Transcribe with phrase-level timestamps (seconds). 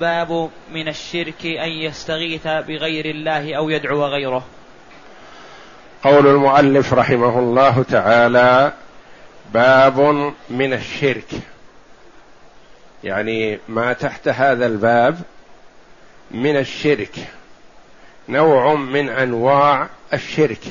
[0.00, 4.44] باب من الشرك أن يستغيث بغير الله أو يدعو غيره.
[6.02, 8.72] قول المؤلف رحمه الله تعالى
[9.52, 11.28] باب من الشرك.
[13.04, 15.18] يعني ما تحت هذا الباب
[16.30, 17.28] من الشرك.
[18.28, 20.62] نوع من أنواع الشرك.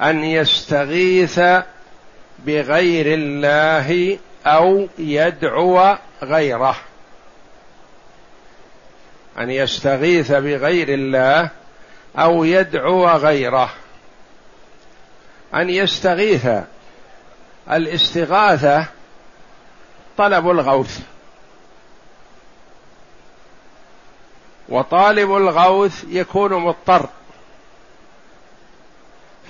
[0.00, 1.40] أن يستغيث
[2.46, 6.76] بغير الله أو يدعو غيره.
[9.38, 11.50] أن يستغيث بغير الله
[12.18, 13.70] أو يدعو غيره.
[15.54, 16.48] أن يستغيث.
[17.70, 18.86] الاستغاثة
[20.18, 21.00] طلب الغوث.
[24.68, 27.08] وطالب الغوث يكون مضطر.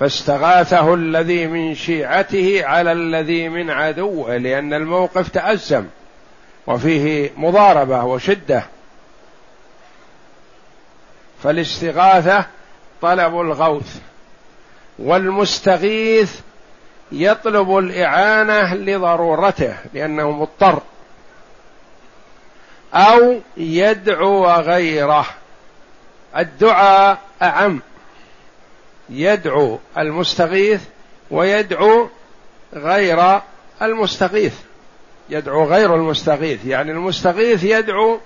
[0.01, 5.87] فاستغاثه الذي من شيعته على الذي من عدوه لأن الموقف تأزم.
[6.67, 8.65] وفيه مضاربة وشدة.
[11.43, 12.45] فالاستغاثة
[13.03, 13.97] طلب الغوث
[14.99, 16.41] والمستغيث
[17.13, 20.83] يطلب الإعانة لضرورته لأنه مضطر
[22.95, 25.27] أو يدعو غيره.
[26.37, 27.81] الدعاء أعم
[29.11, 30.81] يدعو المستغيث
[31.31, 32.09] ويدعو
[32.75, 33.41] غير
[33.83, 34.55] المستغيث
[35.29, 38.21] يدعو غير المستغيث يعني المستغيث يدعو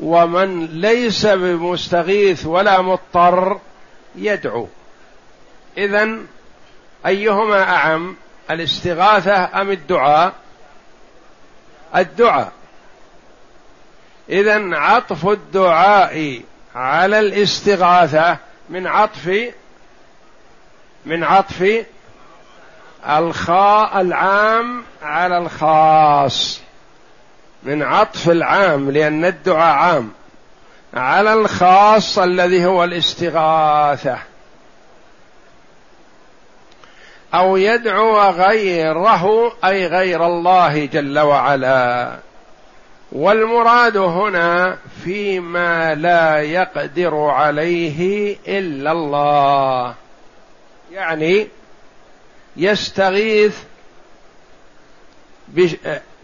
[0.00, 3.60] ومن ليس بمستغيث ولا مضطر
[4.14, 4.68] يدعو.
[5.78, 6.16] اذا
[7.06, 8.16] أيهما أعم؟
[8.50, 10.32] الاستغاثة أم الدعاء؟
[11.96, 12.52] الدعاء.
[14.28, 16.40] اذا عطف الدعاء
[16.74, 18.36] على الاستغاثة
[18.68, 19.52] من عطف
[21.06, 21.84] من عطف
[23.08, 26.60] الخاء العام على الخاص.
[27.62, 30.12] من عطف العام لأن الدعاء عام.
[30.94, 34.18] على الخاص الذي هو الاستغاثة.
[37.34, 42.16] أو يدعو غيره أي غير الله جل وعلا.
[43.12, 49.94] والمراد هنا فيما لا يقدر عليه إلا الله.
[50.92, 51.48] يعني
[52.56, 53.58] يستغيث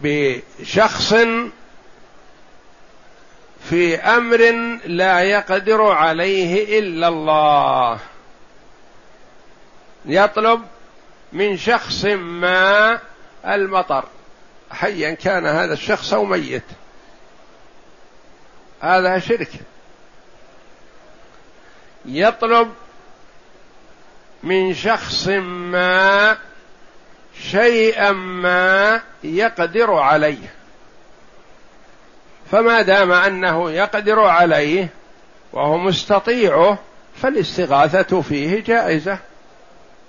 [0.01, 1.13] بشخص
[3.69, 4.51] في أمر
[4.85, 7.99] لا يقدر عليه إلا الله.
[10.05, 10.61] يطلب
[11.33, 12.99] من شخص ما
[13.45, 14.05] المطر.
[14.71, 16.63] حيا كان هذا الشخص أو ميت.
[18.81, 19.51] هذا شرك.
[22.05, 22.73] يطلب
[24.43, 26.37] من شخص ما
[27.41, 30.53] شيئا ما يقدر عليه.
[32.51, 34.89] فما دام أنه يقدر عليه
[35.53, 36.79] وهو مستطيعه
[37.21, 39.17] فالاستغاثة فيه جائزة.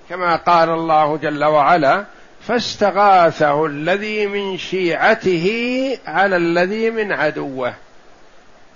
[0.09, 2.05] كما قال الله جل وعلا
[2.49, 7.75] فاستغاثه الذي من شيعته على الذي من عدوه.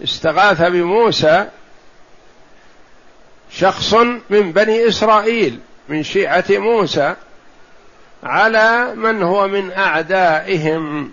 [0.05, 1.49] استغاث بموسى
[3.51, 3.95] شخص
[4.31, 7.15] من بني إسرائيل من شيعة موسى
[8.22, 11.12] على من هو من أعدائهم.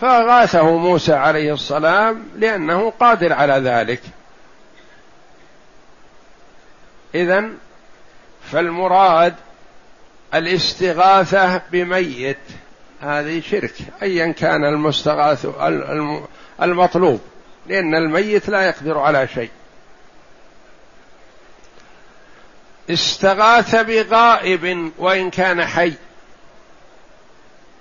[0.00, 4.00] فاغاثه موسى عليه السلام لأنه قادر على ذلك.
[7.14, 7.44] اذا
[8.50, 9.34] فالمراد
[10.34, 12.38] الاستغاثة بميت.
[13.00, 15.46] هذه شرك ايا كان المستغاث
[16.62, 17.20] المطلوب
[17.66, 19.50] لأن الميت لا يقدر على شيء.
[22.90, 25.92] استغاث بغائب وإن كان حي.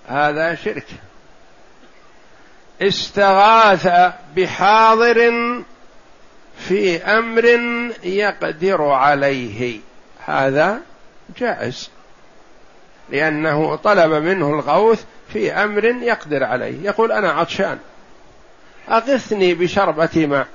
[0.08, 0.86] هذا شرك.
[2.82, 3.88] استغاث
[4.36, 5.32] بحاضر
[6.58, 7.46] في أمر
[8.04, 9.80] يقدر عليه.
[10.26, 10.82] هذا
[11.38, 11.90] جائز.
[13.10, 15.04] لأنه طلب منه الغوث
[15.34, 16.84] في أمر يقدر عليه.
[16.84, 17.80] يقول أنا عطشان.
[18.90, 20.48] أغثني بشربة ماء.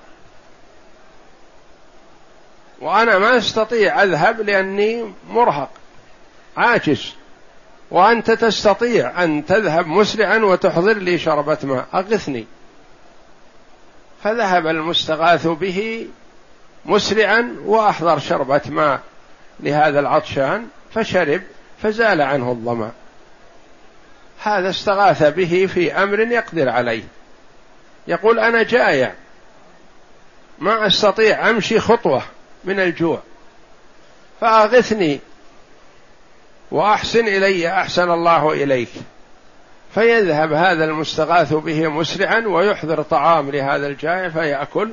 [2.81, 5.71] وأنا ما أستطيع أذهب لأني مرهق.
[6.57, 7.15] عاجز.
[7.91, 11.87] وأنت تستطيع أن تذهب مسرعا وتحضر لي شربة ماء.
[11.95, 12.47] أغثني.
[14.23, 16.09] فذهب المستغاث به
[16.85, 19.01] مسرعا وأحضر شربة ماء
[19.61, 21.43] لهذا العطشان فشرب
[21.83, 22.91] فزال عنه الظمأ.
[24.43, 27.05] هذا استغاث به في أمر يقدر عليه.
[28.09, 29.15] يقول أنا جائع
[30.59, 32.23] ما أستطيع أمشي خطوة
[32.65, 33.23] من الجوع.
[34.41, 35.21] فأغثني.
[36.71, 38.89] وأحسن إلي أحسن الله إليك.
[39.95, 44.93] فيذهب هذا المستغاث به مسرعا ويحضر طعام لهذا الجائع فيأكل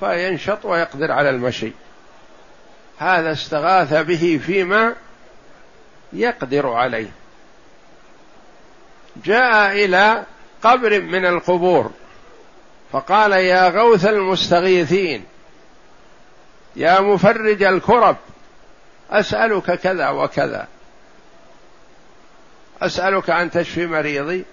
[0.00, 1.72] فينشط ويقدر على المشي.
[2.98, 4.94] هذا استغاث به فيما
[6.12, 7.10] يقدر عليه.
[9.24, 10.22] جاء إلى
[10.62, 11.90] قبر من القبور
[12.92, 15.24] فقال يا غوث المستغيثين
[16.76, 18.16] يا مفرج الكرب
[19.10, 20.66] أسألك كذا وكذا.
[22.86, 24.44] أسألك أن تشفي مريضي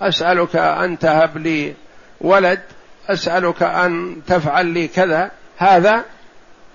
[0.00, 1.74] أسألك أن تهب لي
[2.20, 2.60] ولد
[3.08, 6.04] أسألك أن تفعل لي كذا هذا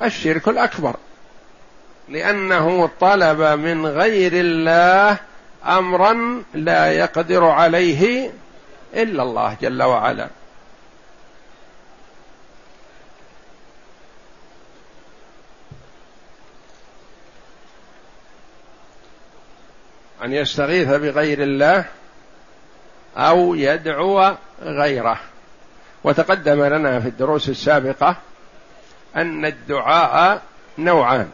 [0.04, 0.96] الشرك الأكبر.
[2.10, 5.18] لأنه طلب من غير الله
[5.68, 8.32] أمرا لا يقدر عليه
[8.94, 10.28] إلا الله جل وعلا.
[20.24, 21.86] أن يستغيث بغير الله
[23.18, 25.20] أو يدعو غيره.
[26.04, 28.16] وتقدم لنا في الدروس السابقة
[29.16, 30.42] أن الدعاء
[30.78, 31.30] نوعان.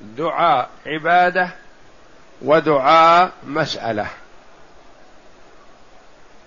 [0.00, 1.48] دعاء عبادة
[2.42, 4.06] ودعاء مسألة.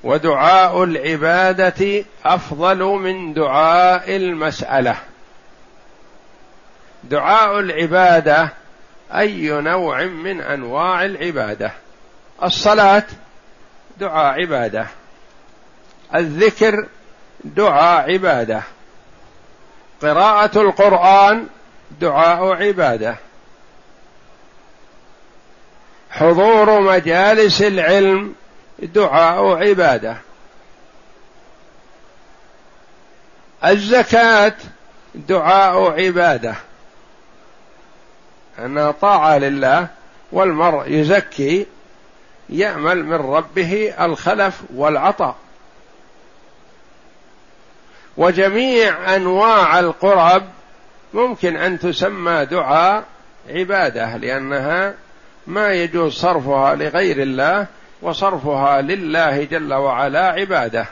[0.03, 4.95] ودعاء العبادة أفضل من دعاء المسألة.
[7.03, 8.49] دعاء العبادة
[9.15, 11.71] أي نوع من أنواع العبادة؟
[12.43, 13.03] الصلاة
[13.97, 14.87] دعاء عبادة.
[16.15, 16.87] الذكر
[17.43, 18.61] دعاء عبادة.
[20.01, 21.47] قراءة القرآن
[22.01, 23.15] دعاء عبادة.
[26.11, 28.35] حضور مجالس العلم
[28.79, 30.17] دعاء عبادة.
[33.65, 34.55] الزكاة
[35.15, 36.55] دعاء عبادة.
[38.65, 39.87] أنها طاعة لله
[40.31, 41.67] والمرء يزكي
[42.49, 45.35] يأمل من ربه الخلف والعطاء.
[48.17, 50.43] وجميع أنواع القرب
[51.13, 53.03] ممكن أن تسمى دعاء
[53.49, 54.93] عبادة لأنها
[55.47, 57.67] ما يجوز صرفها لغير الله
[58.01, 60.85] وصرفها لله جل وعلا عبادة.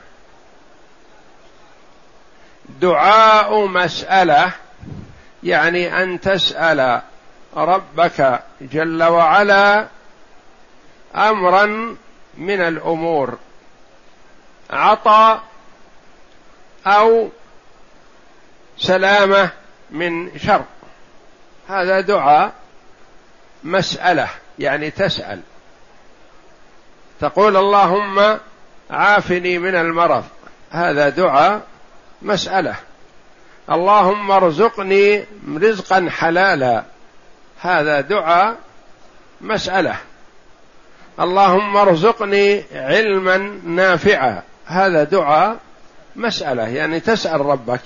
[2.82, 4.52] دعاء مسألة
[5.44, 7.02] يعني أن تسأل
[7.58, 9.88] ربك جل وعلا
[11.16, 11.96] أمرا
[12.38, 13.38] من الأمور.
[14.70, 15.40] عطى
[16.88, 17.30] أو
[18.78, 19.50] سلامة
[19.92, 20.64] من شر.
[21.68, 22.54] هذا دعاء
[23.64, 25.42] مسألة يعني تسأل.
[27.20, 28.38] تقول اللهم
[28.92, 30.24] عافني من المرض.
[30.72, 31.62] هذا دعاء
[32.22, 32.76] مسألة.
[33.72, 35.26] اللهم ارزقني
[35.56, 36.84] رزقا حلالا.
[37.62, 38.58] هذا دعاء
[39.42, 39.96] مسألة.
[41.20, 44.42] اللهم ارزقني علما نافعا.
[44.66, 45.58] هذا دعاء
[46.16, 47.82] مسألة يعني تسأل ربك.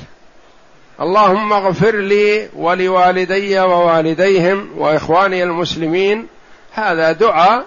[1.01, 6.27] اللهم اغفر لي ولوالدي ووالديهم وإخواني المسلمين.
[6.73, 7.65] هذا دعاء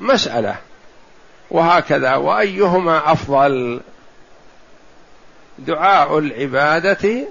[0.00, 0.56] مسألة.
[1.50, 3.80] وهكذا وأيهما أفضل؟
[5.58, 7.28] دعاء العبادة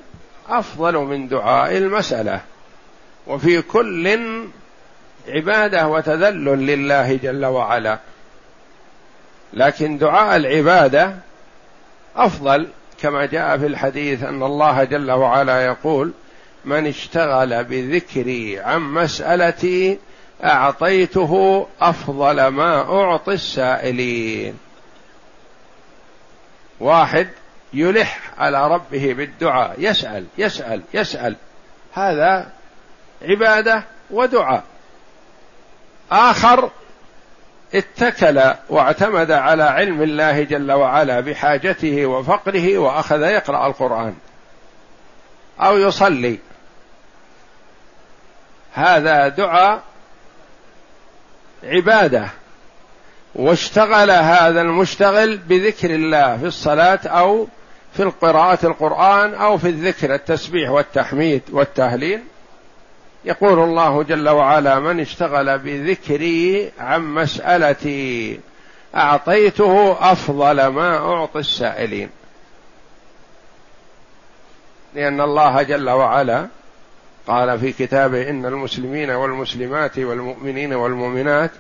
[0.50, 2.42] أفضل من دعاء المسألة.
[3.28, 4.20] وفي كل
[5.28, 8.00] عبادة وتذلل لله جل وعلا.
[9.54, 11.16] لكن دعاء العبادة
[12.16, 12.68] أفضل
[13.02, 16.12] كما جاء في الحديث أن الله جل وعلا يقول
[16.66, 20.00] من اشتغل بذكري عن مسألتي
[20.44, 24.58] أعطيته أفضل ما أعطي السائلين.
[26.80, 27.28] واحد
[27.74, 31.36] يلح على ربه بالدعاء يسأل يسأل يسأل.
[31.94, 32.57] هذا
[33.22, 34.64] عبادة ودعاء.
[36.12, 36.70] آخر
[37.76, 44.16] اتكل واعتمد على علم الله جل وعلا بحاجته وفقره وأخذ يقرأ القرآن
[45.60, 46.40] أو يصلي.
[48.74, 49.82] هذا دعاء
[51.64, 52.28] عبادة.
[53.36, 57.48] واشتغل هذا المشتغل بذكر الله في الصلاة أو
[57.94, 62.22] في القراءة القرآن أو في الذكر التسبيح والتحميد والتهليل.
[63.28, 68.40] يقول الله جل وعلا من اشتغل بذكري عن مسألتي
[68.96, 72.10] أعطيته أفضل ما أعطي السائلين.
[74.96, 76.48] لأن الله جل وعلا
[77.28, 81.52] قال في كتابه إن المسلمين والمسلمات والمؤمنين والمؤمنات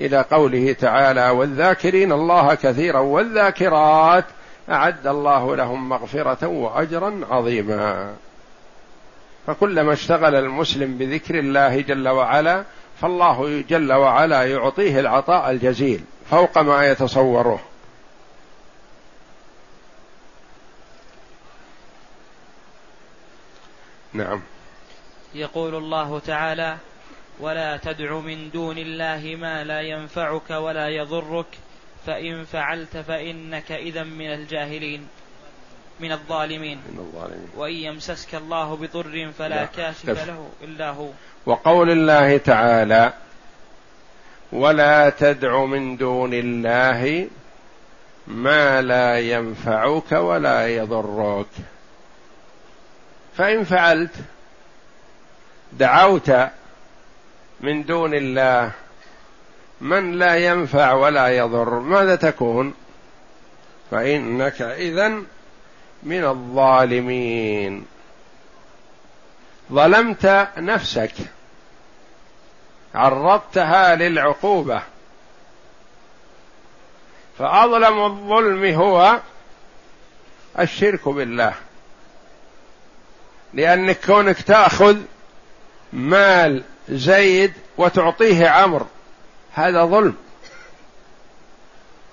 [0.00, 4.24] إلى قوله تعالى والذاكرين الله كثيرا والذاكرات
[4.70, 8.14] أعد الله لهم مغفرة وأجرا عظيما.
[9.46, 12.64] فكلما اشتغل المسلم بذكر الله جل وعلا
[13.00, 17.60] فالله جل وعلا يعطيه العطاء الجزيل فوق ما يتصوره.
[24.12, 24.42] نعم.
[25.34, 26.76] يقول الله تعالى
[27.40, 31.46] ولا تدع من دون الله ما لا ينفعك ولا يضرك
[32.06, 35.08] فإن فعلت فإنك إذا من الجاهلين.
[36.00, 36.78] من الظالمين.
[36.78, 37.48] من الظالمين.
[37.56, 39.64] وإن يمسسك الله بضر فلا لا.
[39.64, 41.08] كاشف له إلا هو.
[41.46, 43.12] وقول الله تعالى
[44.52, 47.28] ولا تدع من دون الله
[48.26, 51.46] ما لا ينفعك ولا يضرك.
[53.36, 54.14] فإن فعلت
[55.72, 56.32] دعوت
[57.60, 58.70] من دون الله
[59.80, 62.74] من لا ينفع ولا يضر ماذا تكون؟
[63.90, 65.22] فإنك اذا
[66.04, 67.86] من الظالمين.
[69.72, 71.12] ظلمت نفسك.
[72.94, 74.82] عرضتها للعقوبة.
[77.38, 79.20] فأظلم الظلم هو
[80.58, 81.54] الشرك بالله.
[83.54, 84.96] لانك كونك تأخذ
[85.92, 88.86] مال زيد وتعطيه عمرو
[89.52, 90.16] هذا ظلم.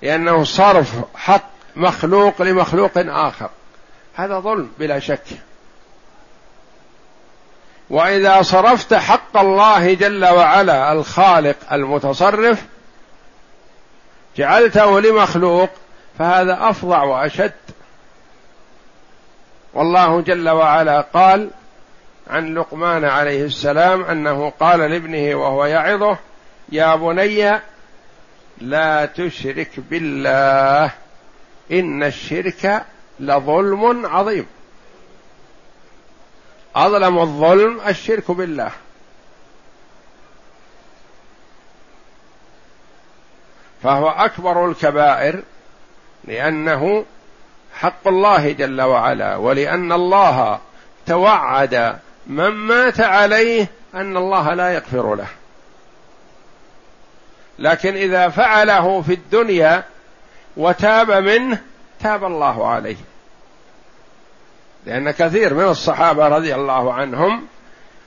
[0.02, 3.50] لأنه صرف حق مخلوق لمخلوق آخر.
[4.14, 5.24] هذا ظلم بلا شك.
[7.90, 12.64] وإذا صرفت حق الله جل وعلا الخالق المتصرف
[14.36, 15.70] جعلته لمخلوق
[16.18, 17.52] فهذا أفظع وأشد.
[19.74, 21.50] والله جل وعلا قال
[22.26, 26.18] عن لقمان عليه السلام أنه قال لابنه وهو يعظه
[26.72, 27.60] يا بني
[28.60, 30.90] لا تشرك بالله
[31.72, 32.84] إن الشرك
[33.22, 34.46] لظلم عظيم.
[36.76, 38.70] أظلم الظلم الشرك بالله.
[43.82, 45.42] فهو أكبر الكبائر
[46.24, 47.04] لأنه
[47.74, 50.60] حق الله جل وعلا ولأن الله
[51.06, 55.28] توعد من مات عليه أن الله لا يغفر له.
[57.58, 59.84] لكن إذا فعله في الدنيا
[60.56, 61.62] وتاب منه
[62.00, 62.96] تاب الله عليه.
[64.86, 67.46] لأن كثير من الصحابة رضي الله عنهم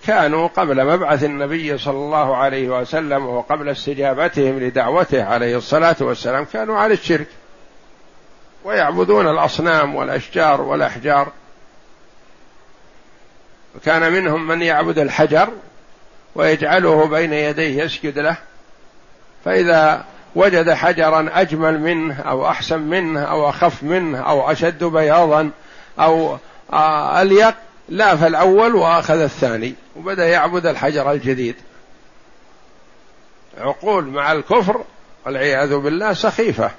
[0.08, 6.78] كانوا قبل مبعث النبي صلى الله عليه وسلم وقبل استجابتهم لدعوته عليه الصلاة والسلام كانوا
[6.78, 7.28] على الشرك.
[8.64, 11.32] ويعبدون الأصنام والأشجار والأحجار.
[13.76, 15.50] وكان منهم من يعبد الحجر
[16.36, 18.38] ويجعله بين يديه يسجد له.
[19.46, 20.06] فإذا
[20.36, 25.52] وجد حجرا أجمل منه أو أحسن منه أو أخف منه أو أشد بياضا
[26.00, 26.38] أو
[26.74, 27.56] أليق
[27.90, 31.56] لا فالأول وأخذ الثاني وبدأ يعبد الحجر الجديد.
[33.58, 34.84] عقول مع الكفر
[35.26, 36.72] والعياذ بالله سخيفة.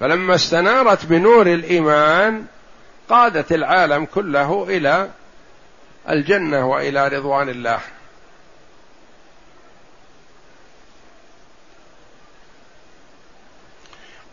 [0.00, 2.44] فلما استنارت بنور الإيمان
[3.08, 5.08] قادت العالم كله إلى
[6.10, 7.80] الجنة وإلى رضوان الله.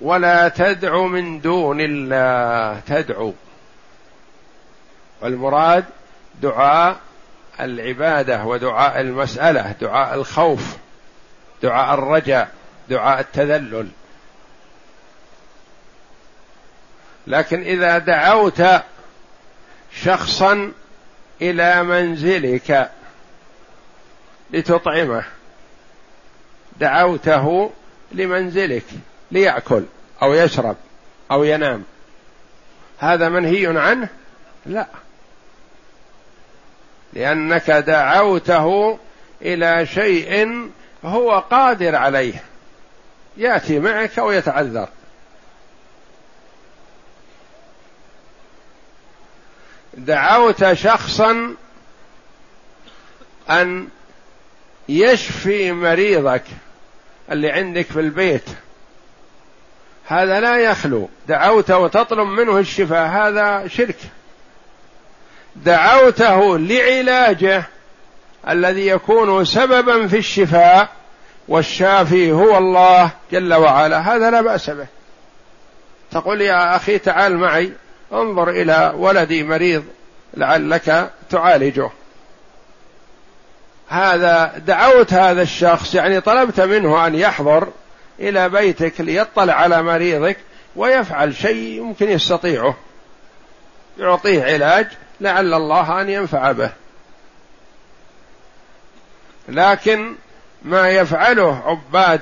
[0.01, 3.33] ولا تدع من دون الله تدعو.
[5.21, 5.85] والمراد
[6.41, 6.97] دعاء
[7.59, 10.77] العبادة ودعاء المسألة دعاء الخوف
[11.63, 12.49] دعاء الرجاء
[12.89, 13.87] دعاء التذلل.
[17.27, 18.63] لكن إذا دعوت
[19.93, 20.71] شخصا
[21.41, 22.91] إلى منزلك
[24.51, 25.23] لتطعمه
[26.79, 27.71] دعوته
[28.11, 28.85] لمنزلك
[29.31, 29.83] ليأكل
[30.21, 30.75] أو يشرب
[31.31, 31.83] أو ينام
[32.99, 34.09] هذا منهي عنه؟
[34.65, 34.87] لا.
[37.17, 38.99] لأنك دعوته
[39.41, 40.61] إلى شيء
[41.05, 42.43] هو قادر عليه.
[43.37, 44.89] يأتي معك ويتعذر.
[49.93, 51.55] دعوت شخصا
[53.49, 53.87] أن
[54.89, 56.43] يشفي مريضك
[57.31, 58.49] اللي عندك في البيت.
[60.05, 61.09] هذا لا يخلو.
[61.27, 63.07] دعوت وتطلب منه الشفاء.
[63.09, 63.97] هذا شرك.
[65.65, 67.63] دعوته لعلاجه
[68.49, 70.89] الذي يكون سببا في الشفاء
[71.47, 73.99] والشافي هو الله جل وعلا.
[74.15, 74.87] هذا لا بأس به.
[76.11, 77.71] تقول يا أخي تعال معي
[78.13, 79.83] انظر إلى ولدي مريض
[80.33, 81.89] لعلك تعالجه.
[83.87, 87.67] هذا دعوت هذا الشخص يعني طلبت منه أن يحضر
[88.19, 90.37] إلى بيتك ليطلع على مريضك
[90.75, 92.75] ويفعل شيء يمكن يستطيعه.
[93.99, 94.87] يعطيه علاج
[95.21, 96.71] لعل الله أن ينفع به.
[99.47, 100.15] لكن
[100.61, 102.21] ما يفعله عباد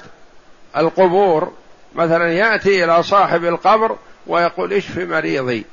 [0.78, 1.54] القبور
[1.96, 3.98] مثلا يأتي إلى صاحب القبر
[4.28, 5.66] ويقول اشف مريضي؟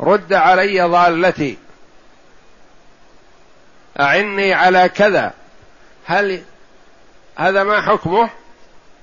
[0.00, 1.58] رد علي ضالتي.
[4.00, 5.32] أعني على كذا.
[6.06, 6.42] هل
[7.36, 8.30] هذا ما حكمه؟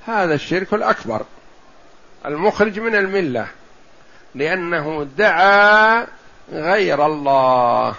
[0.08, 1.26] هذا الشرك الأكبر.
[2.26, 3.48] المخرج من الملة.
[4.38, 6.08] لأنه دعا
[6.52, 7.96] غير الله.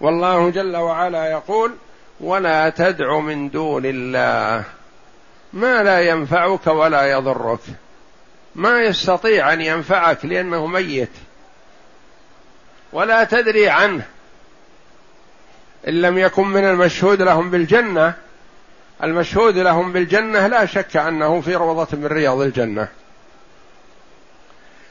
[0.00, 1.74] والله جل وعلا يقول
[2.20, 4.64] ولا تدع من دون الله.
[5.52, 7.60] ما لا ينفعك ولا يضرك.
[8.54, 11.12] ما يستطيع أن ينفعك لأنه ميت.
[12.92, 14.04] ولا تدري عنه.
[15.88, 18.14] إن لم يكن من المشهود لهم بالجنة
[19.02, 22.88] المشهود لهم بالجنة لا شك أنه في روضة من رياض الجنة.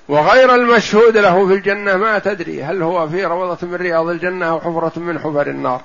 [0.09, 4.59] وغير المشهود له في الجنة ما تدري هل هو في روضة من رياض الجنة أو
[4.59, 5.81] حفرة من حفر النار.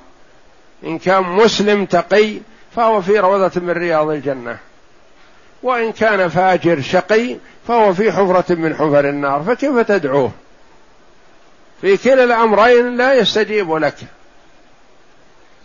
[0.85, 2.38] إن كان مسلم تقي
[2.76, 4.59] فهو في روضة من رياض الجنة.
[5.62, 7.37] وإن كان فاجر شقي
[7.69, 9.43] فهو في حفرة من حفر النار.
[9.43, 10.31] فكيف تدعوه؟
[11.81, 13.97] في كلا الأمرين لا يستجيب لك.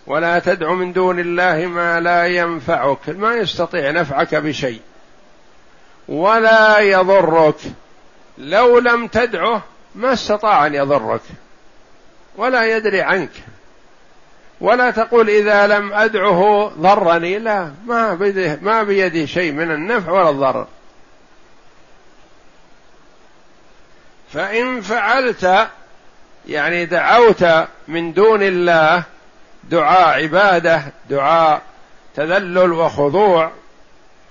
[0.08, 3.10] ولا تدع من دون الله ما لا ينفعك.
[3.10, 4.82] ما يستطيع نفعك بشيء.
[6.08, 7.56] ولا يضرك.
[8.39, 9.63] لو لم تدعه
[9.96, 11.22] ما استطاع أن يضرك
[12.36, 13.31] ولا يدري عنك.
[14.62, 20.29] ولا تقول إذا لم أدعه ضرني لا ما بيده ما بيدي شيء من النفع ولا
[20.29, 20.67] الضرر
[24.34, 25.67] فإن فعلت
[26.48, 27.46] يعني دعوت
[27.88, 29.03] من دون الله
[29.63, 31.62] دعاء عبادة دعاء
[32.15, 33.52] تذلل وخضوع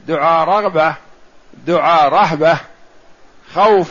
[0.07, 0.94] دعاء رغبة
[1.66, 2.59] دعاء رهبة
[3.55, 3.91] خوف.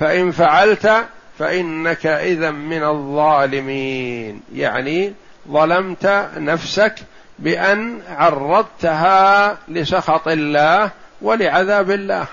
[0.00, 1.06] فإن فعلت
[1.38, 4.42] فإنك إذا من الظالمين.
[4.54, 5.12] يعني
[5.48, 6.94] ظلمت نفسك
[7.38, 10.90] بأن عرضتها لسخط الله
[11.22, 12.26] ولعذاب الله.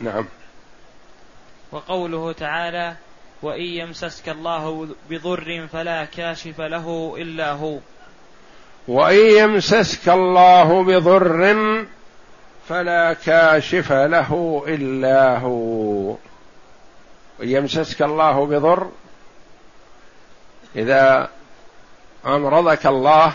[0.00, 0.24] نعم.
[1.72, 2.96] وقوله تعالى
[3.44, 7.78] وإن يمسسك الله بضر فلا كاشف له إلا هو.
[8.88, 11.56] وإن يمسسك الله بضر
[12.68, 16.16] فلا كاشف له إلا هو.
[17.40, 18.90] يمسسك الله بضر
[20.76, 21.28] إذا
[22.26, 23.32] أمرضك الله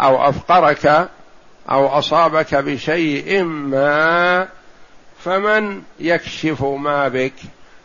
[0.00, 1.08] أو أفقرك
[1.70, 4.48] أو أصابك بشيء ما
[5.24, 7.34] فمن يكشف ما بك؟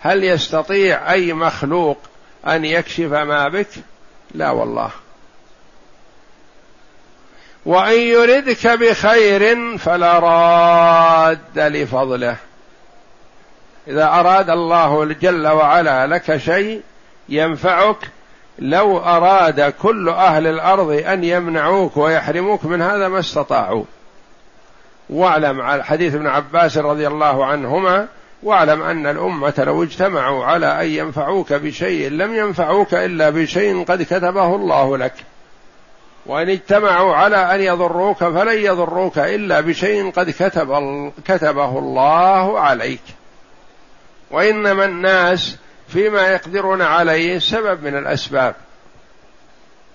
[0.06, 1.98] هل يستطيع أي مخلوق
[2.48, 3.68] أن يكشف ما بك؟
[4.36, 4.90] لا والله.
[7.66, 12.36] وإن يردك بخير فلا راد لفضله.
[13.88, 16.82] إذا أراد الله جل وعلا لك شيء
[17.30, 17.98] ينفعك
[18.60, 23.84] لو أراد كل أهل الأرض أن يمنعوك ويحرموك من هذا ما استطاعوا.
[25.10, 28.08] واعلم على حديث ابن عباس رضي الله عنهما
[28.46, 34.56] واعلم أن الأمة لو اجتمعوا على أن ينفعوك بشيء لم ينفعوك إلا بشيء قد كتبه
[34.56, 35.14] الله لك.
[36.26, 43.02] وإن اجتمعوا على أن يضروك فلن يضروك إلا بشيء قد كتب كتبه الله عليك.
[44.32, 48.56] وإنما الناس فيما يقدرون عليه سبب من الأسباب.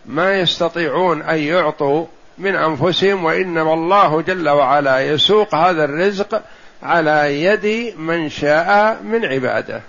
[0.07, 2.07] ما يستطيعون أن يعطوا
[2.39, 6.43] من أنفسهم وإنما الله جل وعلا يسوق هذا الرزق
[6.83, 9.83] على يد من شاء من عباده.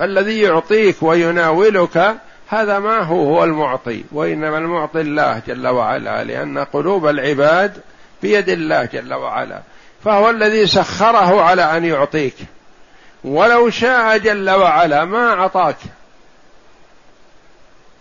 [0.00, 2.16] الذي يعطيك ويناولك
[2.48, 4.04] هذا ما هو؟ هو المعطي.
[4.12, 7.80] وإنما المعطي الله جل وعلا لأن قلوب العباد
[8.22, 9.60] بيد الله جل وعلا.
[10.04, 12.34] فهو الذي سخره على أن يعطيك.
[13.24, 15.76] ولو شاء جل وعلا ما أعطاك.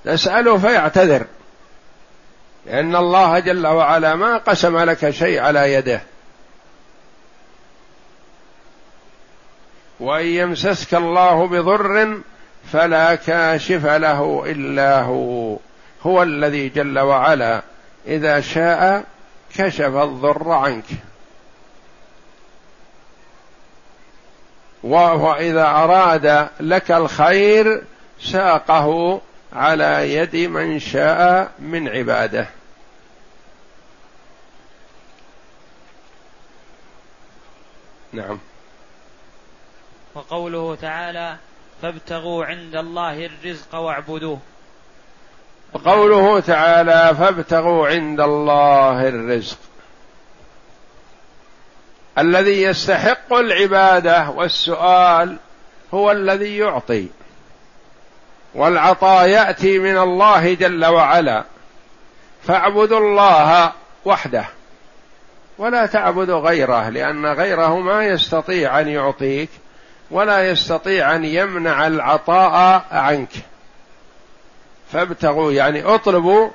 [0.05, 1.25] تساله فيعتذر.
[2.65, 6.01] لأن الله جل وعلا ما قسم لك شيء على يده.
[10.01, 12.21] وإن يمسسك الله بضر
[12.71, 15.57] فلا كاشف له إلا هو.
[16.01, 17.61] هو الذي جل وعلا
[18.07, 19.03] إذا شاء
[19.55, 20.85] كشف الضر عنك.
[24.83, 27.83] وإذا أراد لك الخير
[28.21, 29.21] ساقه
[29.53, 32.47] على يد من شاء من عباده.
[38.13, 38.39] نعم.
[40.15, 41.35] وقوله تعالى
[41.81, 44.39] فابتغوا عند الله الرزق واعبدوه.
[45.73, 49.57] وقوله تعالى فابتغوا عند الله الرزق.
[52.17, 55.37] الذي يستحق العبادة والسؤال
[55.93, 57.07] هو الذي يعطي.
[58.55, 61.43] والعطاء يأتي من الله جل وعلا.
[62.43, 63.71] فاعبدوا الله
[64.05, 64.45] وحده.
[65.57, 69.49] ولا تعبد غيره لأن غيره ما يستطيع أن يعطيك.
[70.11, 73.29] ولا يستطيع أن يمنع العطاء عنك.
[74.91, 76.49] فابتغوا يعني اطلبوا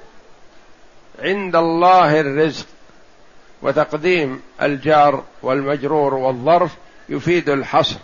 [1.18, 2.66] عند الله الرزق
[3.62, 6.70] وتقديم الجار والمجرور والظرف
[7.08, 7.96] يفيد الحصر.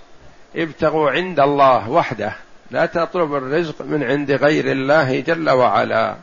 [0.56, 2.36] ابتغوا عند الله وحده
[2.70, 6.16] لا تطلب الرزق من عند غير الله جل وعلا.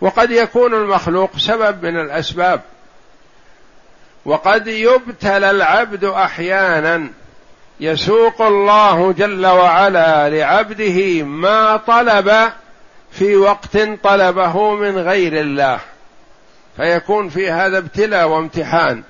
[0.00, 2.60] وقد يكون المخلوق سبب من الأسباب.
[4.24, 7.08] وقد يبتلى العبد أحيانا
[7.80, 12.32] يسوق الله جل وعلا لعبده ما طلب
[13.10, 15.78] في وقت طلبه من غير الله.
[16.76, 19.02] فيكون في هذا ابتلاء وامتحان.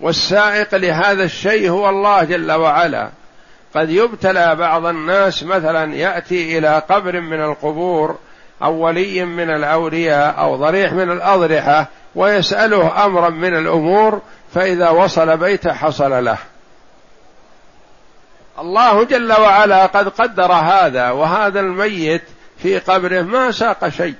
[0.00, 3.10] والسائق لهذا الشيء هو الله جل وعلا.
[3.74, 8.16] قد يبتلى بعض الناس مثلا يأتي إلى قبر من القبور
[8.62, 14.20] أو ولي من الأولياء أو ضريح من الأضرحة ويسأله أمرا من الأمور
[14.54, 16.38] فإذا وصل بيته حصل له.
[18.60, 22.22] الله جل وعلا قد قدر هذا وهذا الميت
[22.62, 24.14] في قبره ما ساق شيء.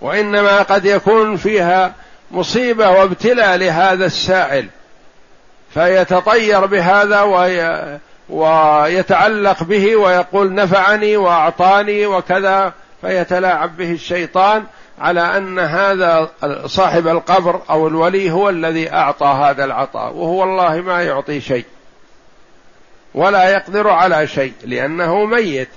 [0.00, 1.94] وإنما قد يكون فيها
[2.30, 4.68] مصيبة وابتلاء لهذا السائل
[5.74, 7.98] فيتطير بهذا وي
[8.28, 14.64] ويتعلق به ويقول نفعني وأعطاني وكذا فيتلاعب به الشيطان
[14.98, 16.30] على أن هذا
[16.66, 21.64] صاحب القبر أو الولي هو الذي أعطى هذا العطاء وهو الله ما يعطي شيء.
[23.18, 25.68] ولا يقدر على شيء لأنه ميت.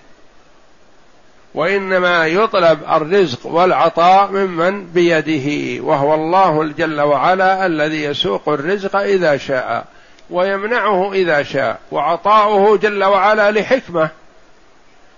[1.54, 9.86] وإنما يطلب الرزق والعطاء ممن بيده وهو الله جل وعلا الذي يسوق الرزق إذا شاء
[10.30, 14.10] ويمنعه إذا شاء وعطاؤه جل وعلا لحكمة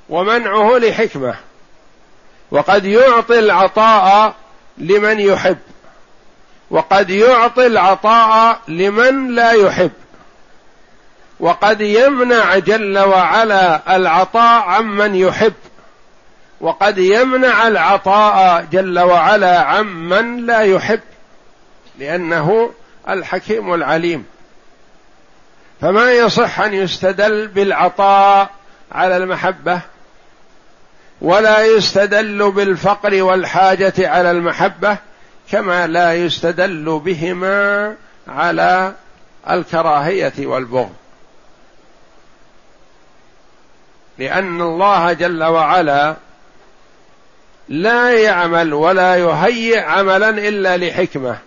[0.09, 1.35] ومنعه لحكمة.
[2.51, 4.35] وقد يعطي العطاء
[4.77, 5.57] لمن يحب
[6.71, 9.91] وقد يعطي العطاء لمن لا يحب.
[11.43, 15.53] وقد يمنع جل وعلا العطاء عمن يحب.
[16.61, 20.99] وقد يمنع العطاء جل وعلا عمن لا يحب
[21.99, 22.71] لأنه
[23.09, 24.25] الحكيم العليم.
[25.81, 28.49] فما يصح أن يستدل بالعطاء
[28.91, 29.81] على المحبة
[31.21, 34.97] ولا يستدل بالفقر والحاجة على المحبة
[35.51, 37.95] كما لا يستدل بهما
[38.27, 38.93] على
[39.49, 41.02] الكراهية والبغض.
[44.17, 46.15] لأن الله جل وعلا
[47.69, 51.37] لا يعمل ولا يهيئ عملا إلا لحكمة.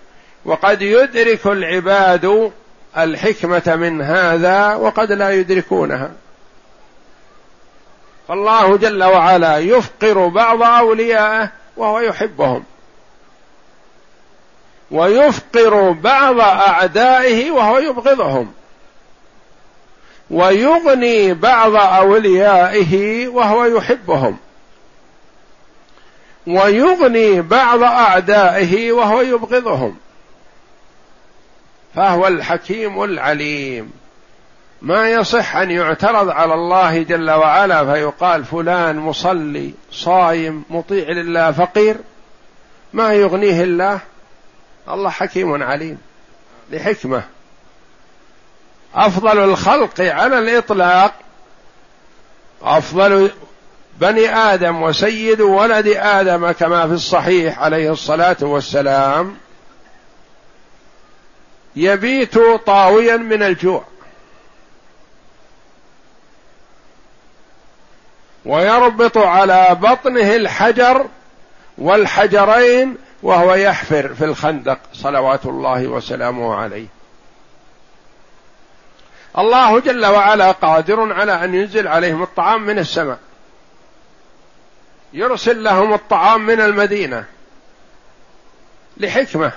[0.45, 2.53] وقد يدرك العباد
[2.99, 6.11] الحكمة من هذا وقد لا يدركونها.
[8.29, 12.65] فالله جل وعلا يفقر بعض اوليائه وهو يحبهم.
[14.91, 18.53] ويفقر بعض أعدائه وهو يبغضهم.
[20.31, 24.37] ويغني بعض أوليائه وهو يحبهم.
[26.47, 29.97] ويغني بعض أعدائه وهو يبغضهم.
[31.95, 33.93] فهو الحكيم العليم.
[34.83, 41.97] ما يصح أن يعترض على الله جل وعلا فيقال فلان مصلي صايم مطيع لله فقير.
[42.93, 44.01] ما يغنيه الله؟
[44.89, 45.99] الله حكيم عليم.
[46.71, 47.36] لحكمة.
[48.97, 51.15] أفضل الخلق على الإطلاق.
[52.63, 53.31] أفضل
[54.01, 59.37] بني آدم وسيد ولد آدم كما في الصحيح عليه الصلاة والسلام.
[61.77, 63.85] يبيت طاويا من الجوع.
[68.45, 71.07] ويربط على بطنه الحجر
[71.79, 76.96] والحجرين وهو يحفر في الخندق صلوات الله وسلامه عليه.
[79.39, 83.19] الله جل وعلا قادر على أن ينزل عليهم الطعام من السماء.
[85.13, 87.25] يرسل لهم الطعام من المدينة
[88.97, 89.53] لحكمة.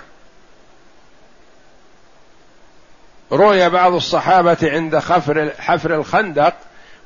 [3.32, 6.54] روي بعض الصحابة عند خفر حفر الخندق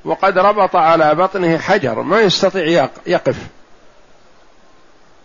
[0.06, 3.38] وقد ربط على بطنه حجر ما يستطيع يقف.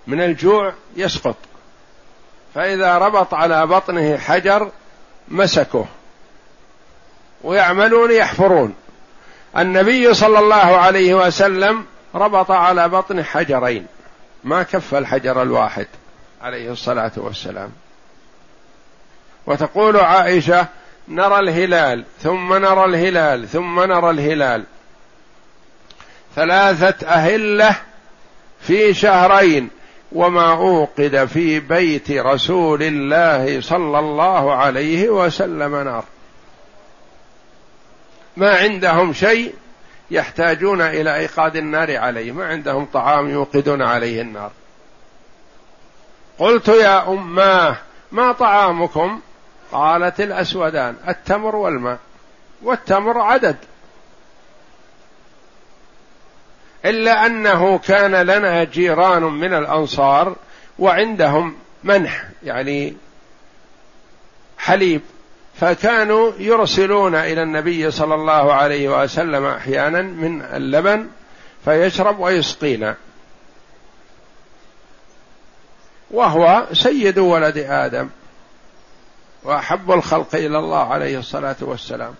[0.07, 1.37] من الجوع يسقط.
[2.55, 4.71] فإذا ربط على بطنه حجر
[5.29, 5.87] مسكه
[7.43, 8.75] ويعملون يحفرون.
[9.59, 13.87] النبي صلى الله عليه وسلم ربط على بطن حجرين.
[14.45, 15.87] ما كف الحجر الواحد
[16.43, 17.71] عليه الصلاة والسلام.
[19.47, 20.67] وتقول عائشة
[21.09, 24.65] نرى الهلال ثم نرى الهلال ثم نرى الهلال.
[26.37, 27.77] ثلاثة أهلة
[28.61, 29.71] في شهرين
[30.13, 36.05] وما أوقد في بيت رسول الله صلى الله عليه وسلم نار.
[38.39, 39.55] ما عندهم شيء
[40.11, 44.51] يحتاجون إلى إيقاد النار عليه ما عندهم طعام يوقدون عليه النار.
[46.39, 47.77] قلت يا اماه
[48.13, 49.21] ما طعامكم؟
[49.73, 51.99] قالت الأسودان التمر والماء.
[52.63, 53.57] والتمر عدد.
[56.85, 60.37] إلا أنه كان لنا جيران من الأنصار
[60.79, 62.97] وعندهم منح يعني
[64.59, 65.03] حليب.
[65.61, 71.09] فكانوا يرسلون إلى النبي صلى الله عليه وسلم أحيانا من اللبن
[71.65, 72.97] فيشرب ويسقينا
[76.11, 78.09] وهو سيد ولد آدم
[79.43, 82.15] وأحب الخلق إلى الله عليه الصلاة والسلام.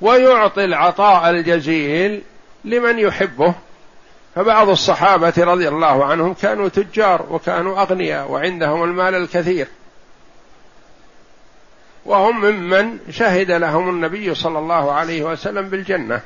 [0.00, 2.22] ويعطي العطاء الجزيل
[2.64, 3.54] لمن يحبه.
[4.36, 9.66] فبعض الصحابة رضي الله عنهم كانوا تجار وكانوا أغنياء وعندهم المال الكثير.
[12.04, 16.20] وهم ممن شهد لهم النبي صلى الله عليه وسلم بالجنة.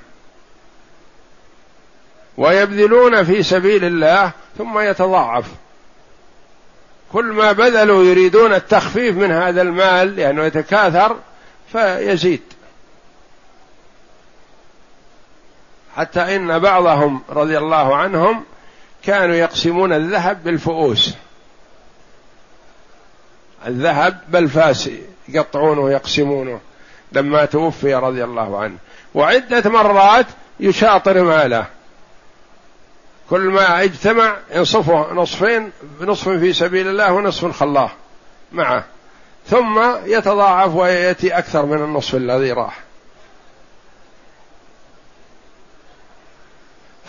[2.37, 5.47] ويبذلون في سبيل الله ثم يتضاعف.
[7.13, 11.17] كل ما بذلوا يريدون التخفيف من هذا المال لأنه يتكاثر
[11.73, 12.50] فيزيد.
[15.97, 18.45] حتى إن بعضهم رضي الله عنهم
[19.05, 21.15] كانوا يقسمون الذهب بالفؤوس.
[23.67, 24.91] الذهب بالفاس
[25.29, 26.61] يقطعونه ويقسمونه
[27.13, 28.77] لما توفي رضي الله عنه.
[29.15, 30.27] وعدة مرات
[30.61, 31.67] يشاطر ماله.
[33.31, 37.91] كل ما اجتمع ينصفه نصفين نصف في سبيل الله ونصف خلاه
[38.53, 38.85] معه.
[39.47, 42.90] ثم يتضاعف ويأتي أكثر من النصف الذي راح.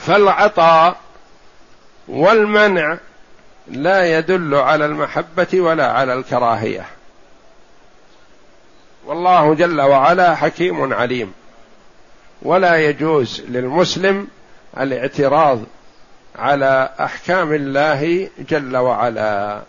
[0.05, 0.95] فالعطاء
[2.07, 2.97] والمنع
[3.67, 6.85] لا يدل على المحبة ولا على الكراهية.
[9.05, 11.33] والله جل وعلا حكيم عليم.
[12.41, 14.27] ولا يجوز للمسلم
[14.77, 15.59] الاعتراض
[16.35, 19.61] على أحكام الله جل وعلا.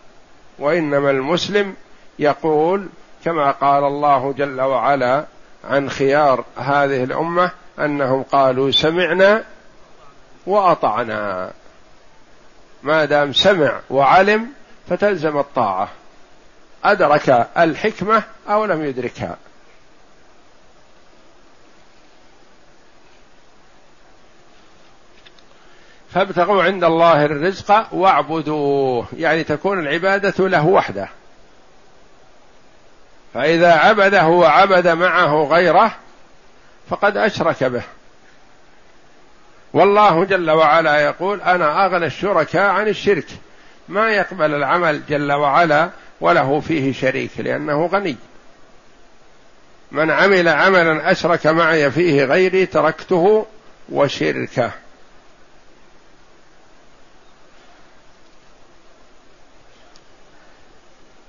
[0.59, 1.75] وإنما المسلم
[2.19, 2.87] يقول
[3.25, 5.25] كما قال الله جل وعلا
[5.63, 9.43] عن خيار هذه الأمة أنهم قالوا سمعنا
[10.45, 11.51] وأطعنا.
[12.83, 14.47] ما دام سمع وعلم
[14.89, 15.89] فتلزم الطاعة.
[16.83, 19.37] أدرك الحكمة أو لم يدركها.
[26.13, 29.07] فابتغوا عند الله الرزق واعبدوه.
[29.17, 31.09] يعني تكون العبادة له وحده.
[33.33, 35.95] فإذا عبده وعبد معه غيره
[36.89, 37.83] فقد أشرك به.
[39.73, 43.27] والله جل وعلا يقول أنا أغنى الشركاء عن الشرك.
[43.89, 45.89] ما يقبل العمل جل وعلا
[46.21, 48.15] وله فيه شريك لأنه غني.
[49.91, 53.45] من عمل عملا أشرك معي فيه غيري تركته
[53.89, 54.71] وشركه.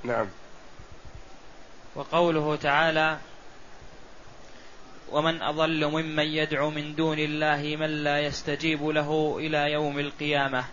[0.04, 0.26] نعم.
[1.96, 3.16] وقوله تعالى
[5.14, 10.64] ومن أضل ممن يدعو من دون الله من لا يستجيب له إلى يوم القيامة.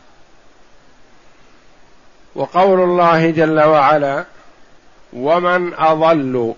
[2.36, 4.25] وقول الله جل وعلا
[5.13, 6.54] ومن أضل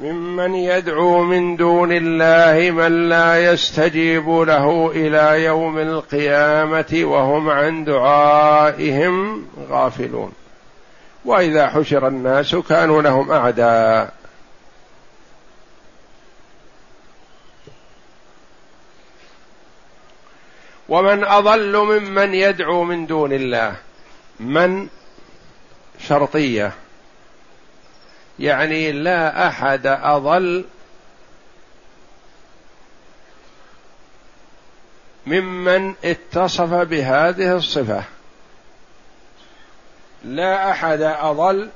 [0.00, 9.46] ممن يدعو من دون الله من لا يستجيب له إلى يوم القيامة وهم عن دعائهم
[9.70, 10.32] غافلون.
[11.24, 14.21] وإذا حشر الناس كانوا لهم أعداء.
[20.88, 23.76] ومن أضل ممن يدعو من دون الله.
[24.40, 24.88] من
[25.98, 26.72] شرطية.
[28.38, 30.64] يعني لا أحد أضل
[35.26, 38.04] ممن اتصف بهذه الصفة.
[40.24, 41.70] لا أحد أضل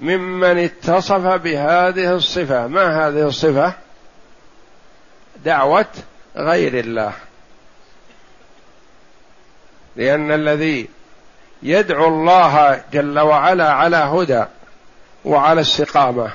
[0.00, 2.66] ممن اتصف بهذه الصفة.
[2.66, 3.74] ما هذه الصفة؟
[5.44, 5.86] دعوة
[6.36, 7.12] غير الله.
[9.96, 10.88] لأن الذي
[11.62, 14.44] يدعو الله جل وعلا على هدى
[15.24, 16.32] وعلى استقامة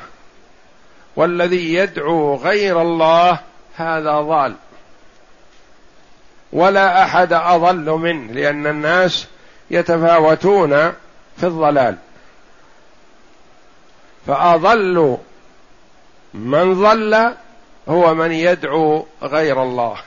[1.16, 3.40] والذي يدعو غير الله
[3.76, 4.56] هذا ضال.
[6.54, 9.28] ولا أحد أضل منه لأن الناس
[9.72, 10.92] يتفاوتون
[11.38, 11.98] في الضلال.
[14.28, 15.18] فأضل
[16.34, 17.34] من ضل
[17.89, 19.98] هو من يدعو غير الله.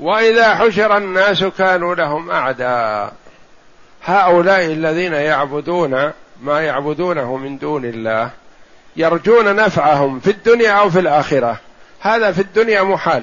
[0.00, 3.12] وإذا حشر الناس كانوا لهم أعداء.
[4.04, 8.30] هؤلاء الذين يعبدون ما يعبدونه من دون الله
[8.96, 11.60] يرجون نفعهم في الدنيا أو في الآخرة.
[12.00, 13.22] هذا في الدنيا محال.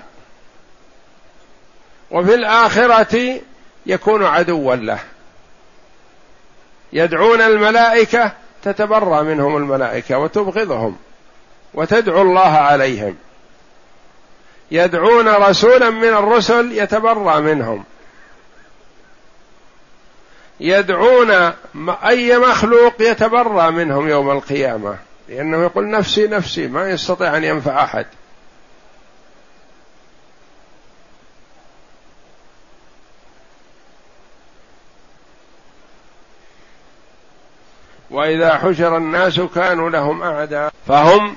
[2.13, 3.41] وفي الآخرة
[3.86, 4.99] يكون عدوا له.
[6.93, 8.32] يدعون الملائكة
[8.63, 10.97] تتبرى منهم الملائكة وتبغضهم
[11.73, 13.15] وتدعو الله عليهم.
[14.71, 17.84] يدعون رسولا من الرسل يتبرى منهم.
[20.60, 21.32] يدعون
[22.06, 24.97] أي مخلوق يتبرى منهم يوم القيامة.
[25.30, 28.06] لأنه يقول نفسي نفسي ما يستطيع أن ينفع أحد.
[38.13, 41.36] وإذا حشر الناس كانوا لهم أعداء فهم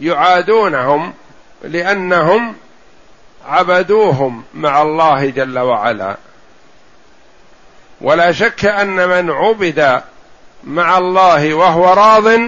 [0.00, 1.12] يعادونهم
[1.62, 2.54] لأنهم
[3.48, 6.16] عبدوهم مع الله جل وعلا.
[8.00, 10.02] ولا شك أن من عبد
[10.64, 12.40] مع الله وهو راض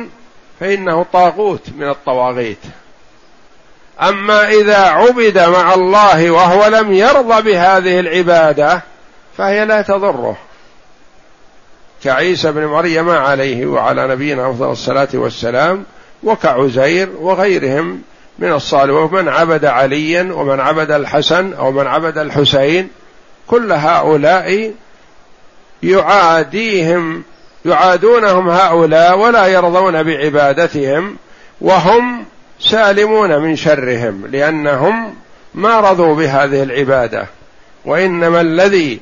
[0.61, 2.63] فإنه طاغوت من الطواغيت.
[4.03, 8.83] أما إذا عبد مع الله وهو لم يرضى بهذه العبادة
[9.37, 10.37] فهي لا تضره.
[12.07, 15.85] كعيسى بن مريم عليه وعلى نبينا أفضل الصلاة والسلام
[16.23, 18.03] وكعزير وغيرهم
[18.39, 22.89] من الصالح ومن عبد عليا ومن عبد الحسن أو من عبد الحسين
[23.47, 24.73] كل هؤلاء
[25.83, 27.23] يعاديهم
[27.65, 31.17] يعادونهم هؤلاء ولا يرضون بعبادتهم
[31.61, 32.25] وهم
[32.61, 35.15] سالمون من شرهم لأنهم
[35.55, 37.27] ما رضوا بهذه العبادة
[37.85, 39.01] وإنما الذي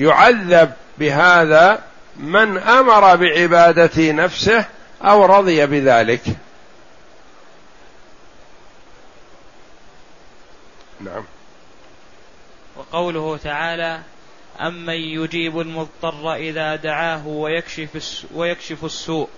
[0.00, 1.82] يعذب بهذا
[2.16, 4.64] من أمر بعبادة نفسه
[5.02, 6.22] أو رضي بذلك.
[11.00, 11.24] نعم.
[12.76, 14.00] وقوله تعالى
[14.60, 19.28] أمن يجيب المضطر إذا دعاه ويكشف ويكشف السوء.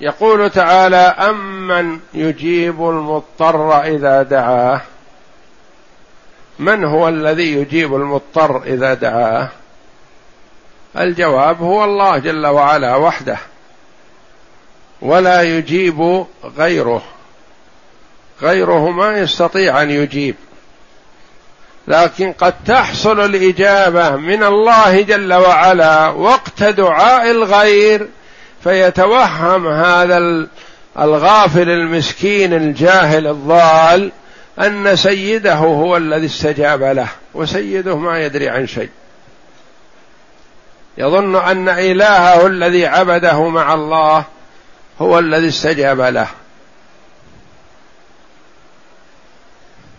[0.00, 4.80] يقول تعالى أمن يجيب المضطر إذا دعاه.
[6.58, 9.48] من هو الذي يجيب المضطر إذا دعاه؟
[10.98, 13.38] الجواب هو الله جل وعلا وحده
[15.02, 16.24] ولا يجيب
[16.58, 17.02] غيره.
[18.42, 20.34] غيره ما يستطيع أن يجيب.
[21.88, 28.08] لكن قد تحصل الإجابة من الله جل وعلا وقت دعاء الغير
[28.64, 30.46] فيتوهم هذا
[30.98, 34.12] الغافل المسكين الجاهل الضال
[34.58, 38.90] أن سيده هو الذي استجاب له وسيده ما يدري عن شيء.
[40.98, 44.24] يظن أن إلهه الذي عبده مع الله
[45.00, 46.28] هو الذي استجاب له.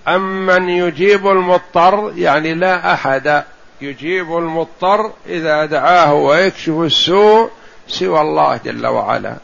[0.07, 3.43] أمن يجيب المضطر يعني لا أحد
[3.81, 7.49] يجيب المضطر إذا دعاه ويكشف السوء
[7.87, 9.35] سوى الله جل وعلا.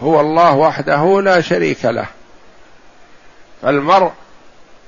[0.00, 2.06] هو الله وحده لا شريك له.
[3.62, 4.12] فالمرء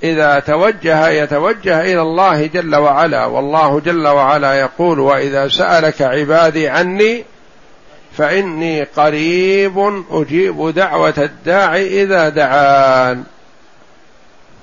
[0.05, 7.25] إذا توجه يتوجه إلى الله جل وعلا والله جل وعلا يقول وإذا سألك عبادي عني
[8.17, 13.25] فإني قريب أجيب دعوة الداعي إذا دعان.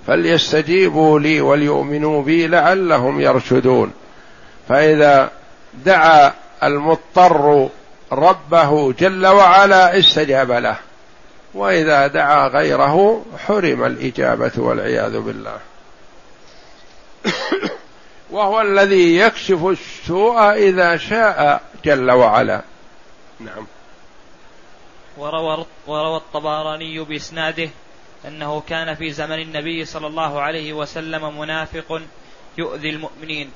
[0.08, 3.92] فليستجيبوا لي وليؤمنوا بي لعلهم يرشدون.
[4.70, 5.30] فإذا
[5.86, 6.34] دعا
[6.64, 7.70] المضطر
[8.12, 10.78] ربه جل وعلا استجاب له.
[11.54, 15.58] وإذا دعا غيره حرم الإجابة والعياذ بالله.
[18.32, 22.62] وهو الذي يكشف السوء إذا شاء جل وعلا.
[23.40, 23.68] نعم.
[25.18, 27.70] وروى وروى الطبراني بإسناده
[28.28, 32.02] أنه كان في زمن النبي صلى الله عليه وسلم منافق
[32.58, 33.52] يؤذي المؤمنين.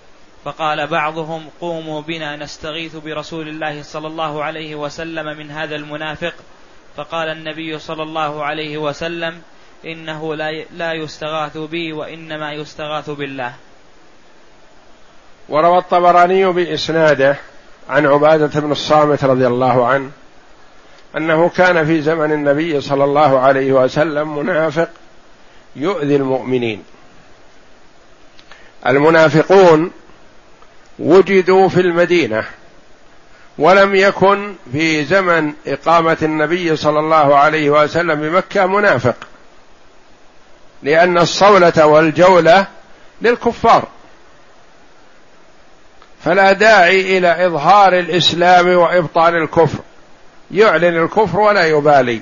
[0.46, 6.34] فقال بعضهم قوموا بنا نستغيث برسول الله صلى الله عليه وسلم من هذا المنافق
[6.98, 9.41] فقال النبي صلى الله عليه وسلم
[9.86, 10.36] إنه
[10.72, 13.54] لا يستغاث بي وإنما يستغاث بالله.
[15.50, 17.38] وروى الطبراني بإسناده
[17.89, 20.12] عن عبادة بن الصامت رضي الله عنه
[21.18, 24.89] أنه كان في زمن النبي صلى الله عليه وسلم منافق
[25.76, 26.84] يؤذي المؤمنين.
[28.88, 29.91] المنافقون
[31.00, 32.46] وجدوا في المدينة
[33.58, 39.16] ولم يكن في زمن إقامة النبي صلى الله عليه وسلم بمكة منافق.
[40.84, 42.68] لأن الصولة والجولة
[43.22, 43.88] للكفار.
[46.24, 49.80] فلا داعي إلى إظهار الإسلام وإبطال الكفر.
[50.51, 52.22] يعلن الكفر ولا يبالي.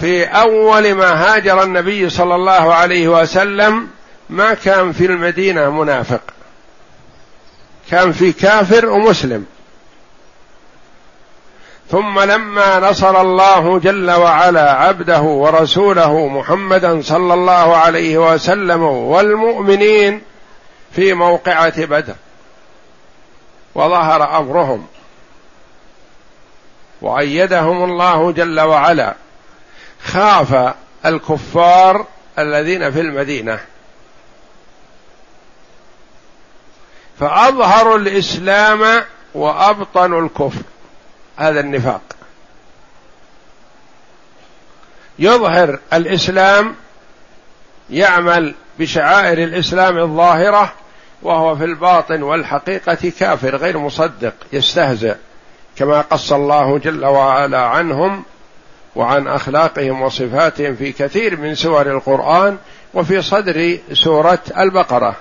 [0.00, 3.88] في أول ما هاجر النبي صلى الله عليه وسلم
[4.30, 6.33] ما كان في المدينة منافق.
[7.90, 9.46] كان في كافر ومسلم.
[11.90, 20.20] ثم لما نصر الله جل وعلا عبده ورسوله محمدا صلى الله عليه وسلم والمؤمنين
[20.92, 22.14] في موقعة بدر
[23.74, 24.86] وظهر أمرهم
[27.02, 29.14] وأيدهم الله جل وعلا
[30.04, 30.74] خاف
[31.06, 32.06] الكفار
[32.38, 33.60] الذين في المدينة.
[37.20, 39.04] فاظهروا الإسلام
[39.34, 40.62] وابطنوا الكفر.
[41.36, 42.00] هذا النفاق.
[45.18, 46.74] يظهر الإسلام
[47.90, 50.72] يعمل بشعائر الإسلام الظاهرة
[51.22, 55.14] وهو في الباطن والحقيقة كافر غير مصدق يستهزئ
[55.76, 58.24] كما قص الله جل وعلا عنهم
[58.96, 62.58] وعن أخلاقهم وصفاتهم في كثير من سور القرآن
[62.94, 65.16] وفي صدر سورة البقرة.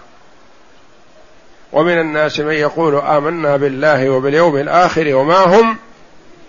[1.73, 5.77] ومن الناس من يقول آمنا بالله وباليوم الآخر وما هم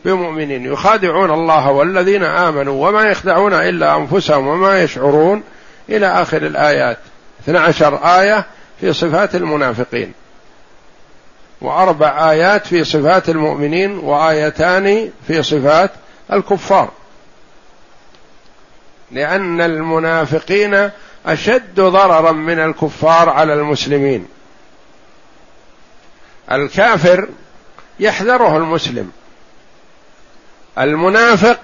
[0.05, 0.73] بمؤمنين.
[0.73, 5.43] يخادعون الله والذين آمنوا وما يخدعون إلا أنفسهم وما يشعرون
[5.89, 6.99] إلى آخر الآيات.
[7.45, 8.47] 12 آية
[8.81, 10.13] في صفات المنافقين.
[11.61, 15.91] وأربع آيات في صفات المؤمنين وآيتان في صفات
[16.33, 16.91] الكفار.
[19.11, 20.91] لأن المنافقين
[21.27, 24.34] أشد ضررا من الكفار على المسلمين.
[26.53, 27.29] الكافر
[28.01, 29.13] يحذره المسلم.
[30.79, 31.61] المنافق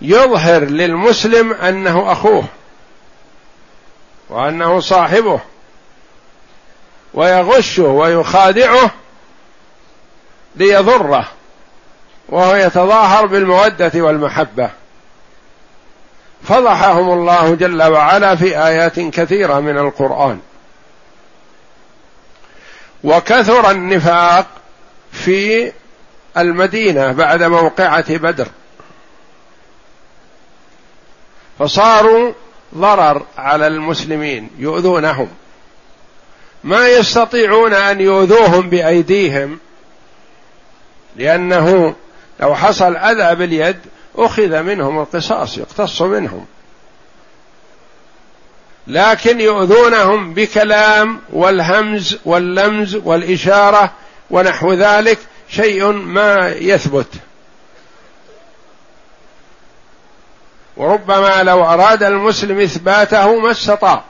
[0.00, 2.44] يظهر للمسلم أنه أخوه
[4.28, 5.40] وأنه صاحبه
[7.14, 8.90] ويغشه ويخادعه
[10.56, 11.28] ليضره
[12.28, 14.70] وهو يتظاهر بالمودة والمحبة.
[16.42, 20.40] فضحهم الله جل وعلا في آيات كثيرة من القرآن.
[23.04, 24.46] وكثر النفاق
[25.12, 25.72] في
[26.38, 28.48] المدينة بعد موقعة بدر.
[31.58, 32.32] فصاروا
[32.74, 35.28] ضرر على المسلمين يؤذونهم.
[36.64, 39.58] ما يستطيعون أن يؤذوهم بأيديهم
[41.16, 41.94] لأنه
[42.40, 43.78] لو حصل أذى باليد
[44.16, 46.46] أخذ منهم القصاص يقتص منهم.
[48.86, 53.92] لكن يؤذونهم بكلام والهمز واللمز والإشارة
[54.30, 55.18] ونحو ذلك
[55.48, 57.06] شيء ما يثبت.
[60.76, 64.04] وربما لو أراد المسلم إثباته ما استطاع.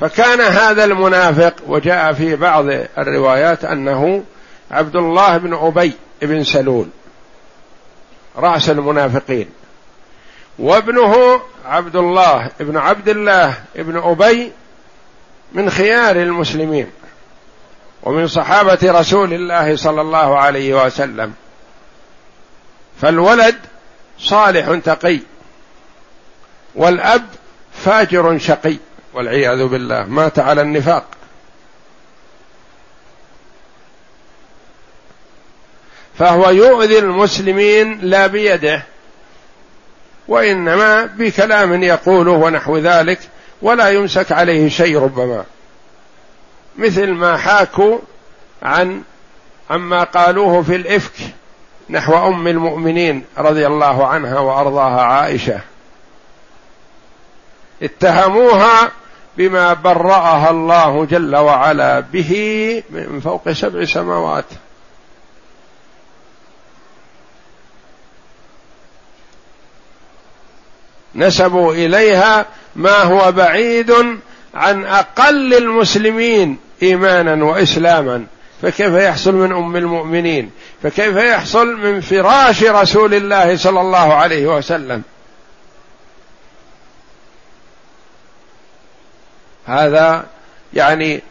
[0.00, 2.64] فكان هذا المنافق وجاء في بعض
[2.98, 4.24] الروايات أنه
[4.70, 6.88] عبد الله بن أبي بن سلول
[8.36, 9.48] رأس المنافقين.
[10.58, 14.52] وابنه عبد الله ابن عبد الله ابن أبي
[15.52, 16.90] من خيار المسلمين
[18.02, 21.34] ومن صحابة رسول الله صلى الله عليه وسلم.
[23.00, 23.56] فالولد
[24.18, 25.18] صالح تقي
[26.74, 27.26] والأب
[27.84, 28.76] فاجر شقي
[29.14, 31.04] والعياذ بالله مات على النفاق.
[36.18, 38.82] فهو يؤذي المسلمين لا بيده
[40.28, 43.18] وإنما بكلام يقوله ونحو ذلك
[43.62, 45.44] ولا يمسك عليه شيء ربما.
[46.78, 47.98] مثل ما حاكوا
[48.62, 49.02] عن
[49.70, 51.12] عما قالوه في الإفك
[51.90, 55.60] نحو أم المؤمنين رضي الله عنها وأرضاها عائشة.
[57.82, 58.90] اتهموها
[59.36, 64.44] بما برأها الله جل وعلا به من فوق سبع سماوات.
[71.16, 72.46] نسبوا إليها
[72.76, 73.94] ما هو بعيد
[74.54, 78.26] عن أقل المسلمين إيمانا وإسلاما.
[78.62, 80.50] فكيف يحصل من أم المؤمنين؟
[80.82, 85.02] فكيف يحصل من فراش رسول الله صلى الله عليه وسلم؟
[89.66, 90.24] هذا
[90.74, 91.22] يعني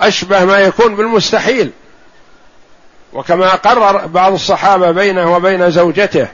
[0.00, 1.70] أشبه ما يكون بالمستحيل.
[3.12, 6.28] وكما قرر بعض الصحابة بينه وبين زوجته.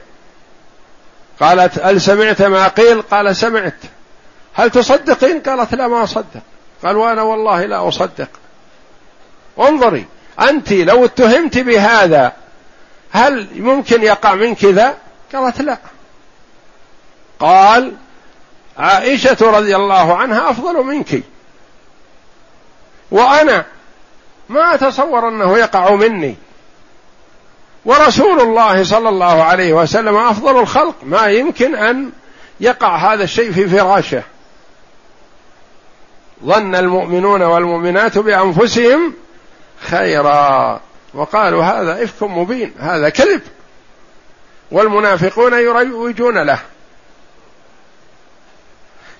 [1.39, 3.77] قالت هل سمعت ما قيل؟ قال سمعت.
[4.53, 6.41] هل تصدقين؟ قالت لا ما أصدق.
[6.83, 8.29] قال وأنا والله لا أصدق.
[9.59, 10.05] انظري
[10.41, 12.33] أنت لو اتهمت بهذا
[13.11, 14.97] هل ممكن يقع من كذا
[15.33, 15.77] قالت لا.
[17.39, 17.93] قال
[18.77, 21.23] عائشة رضي الله عنها أفضل منك.
[23.11, 23.65] وأنا
[24.49, 26.35] ما أتصور أنه يقع مني.
[27.85, 30.95] ورسول الله صلى الله عليه وسلم أفضل الخلق.
[31.03, 32.11] ما يمكن أن
[32.59, 34.23] يقع هذا الشيء في فراشه.
[36.45, 39.13] ظن المؤمنون والمؤمنات بأنفسهم
[39.79, 40.79] خيرا.
[41.13, 43.41] وقالوا هذا إفك مبين هذا كذب.
[44.71, 46.59] والمنافقون يروجون له.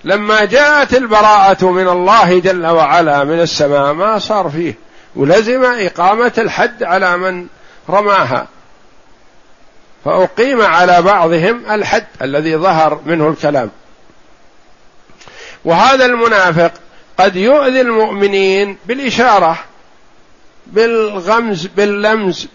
[0.04, 4.74] لما جاءت البراءة من الله جل وعلا من السماء ما صار فيه.
[5.16, 7.46] ولزم إقامة الحد على من
[7.90, 8.46] رماها.
[10.06, 13.70] فأقيم على بعضهم الحد الذي ظهر منه الكلام.
[15.64, 16.72] وهذا المنافق
[17.18, 19.58] قد يؤذي المؤمنين بالإشارة
[20.66, 22.48] بالغمز باللمز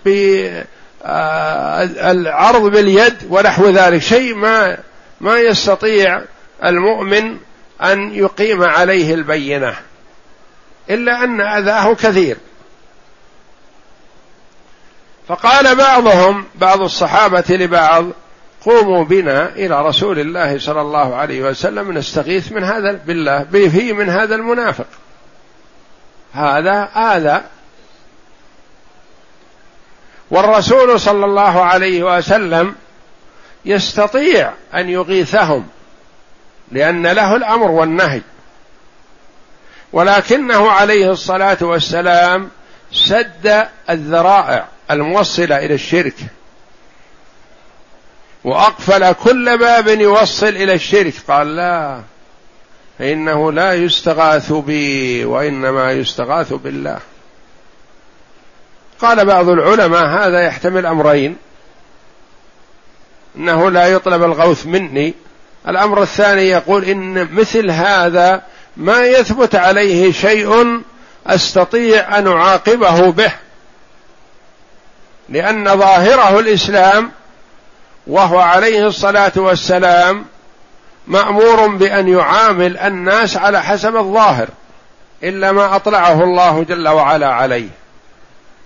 [1.06, 4.02] بالعرض باليد ونحو ذلك.
[4.02, 4.78] شيء ما
[5.22, 6.22] ما يستطيع
[6.64, 7.38] المؤمن
[7.84, 9.76] أن يقيم عليه البينة.
[10.90, 12.38] إلا أن أذاه كثير.
[15.32, 18.06] فقال بعضهم بعض الصحابة لبعض
[18.66, 24.10] قوموا بنا إلى رسول الله صلى الله عليه وسلم نستغيث من هذا بالله به من
[24.10, 24.86] هذا المنافق.
[26.34, 27.42] هذا آذى.
[30.32, 32.76] والرسول صلى الله عليه وسلم
[33.66, 35.68] يستطيع أن يغيثهم
[36.72, 38.22] لأن له الأمر والنهي.
[39.94, 42.50] ولكنه عليه الصلاة والسلام
[42.92, 44.68] سد الذرائع.
[44.94, 46.16] الموصلة إلى الشرك.
[48.44, 51.14] وأقفل كل باب يوصل إلى الشرك.
[51.28, 52.02] قال لا
[53.00, 57.00] فانه لا يستغاث بي وإنما يستغاث بالله.
[59.02, 61.38] قال بعض العلماء هذا يحتمل أمرين.
[63.38, 65.14] إنه لا يطلب الغوث مني.
[65.68, 68.42] الأمر الثاني يقول إن مثل هذا
[68.78, 70.82] ما يثبت عليه شيء
[71.28, 73.32] أستطيع أن أعاقبه به.
[75.32, 77.12] لأن ظاهره الإسلام
[78.08, 80.26] وهو عليه الصلاة والسلام
[81.08, 84.48] مأمور بأن يعامل الناس على حسب الظاهر
[85.24, 87.70] إلا ما أطلعه الله جل وعلا عليه.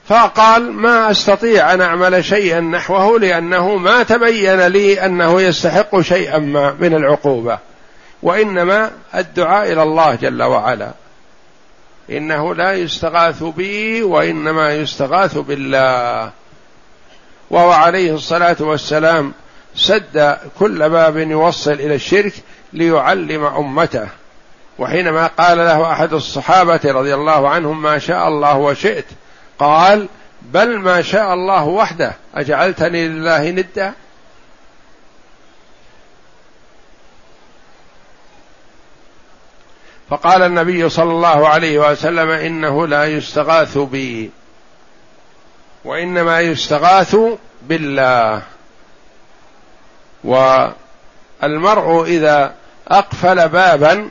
[0.08, 6.76] فقال ما أستطيع أن أعمل شيئا نحوه لأنه ما تبين لي أنه يستحق شيئا ما
[6.80, 7.60] من العقوبة
[8.24, 10.92] وإنما الدعاء إلى الله جل وعلا.
[12.10, 16.32] إنه لا يستغاث بي وإنما يستغاث بالله.
[17.56, 19.34] وهو عليه الصلاة والسلام
[19.76, 22.34] سد كل باب يوصل إلى الشرك
[22.74, 24.08] ليعلم أمته.
[24.80, 29.06] وحينما قال له أحد الصحابة رضي الله عنهم ما شاء الله وشئت
[29.60, 30.08] قال
[30.42, 33.94] بل ما شاء الله وحده أجعلتني لله ندا؟
[40.10, 44.32] فقال النبي صلى الله عليه وسلم إنه لا يستغاث بي.
[45.86, 47.16] وإنما يستغاث
[47.62, 48.42] بالله.
[50.24, 52.54] والمرء إذا
[52.88, 54.10] أقفل بابا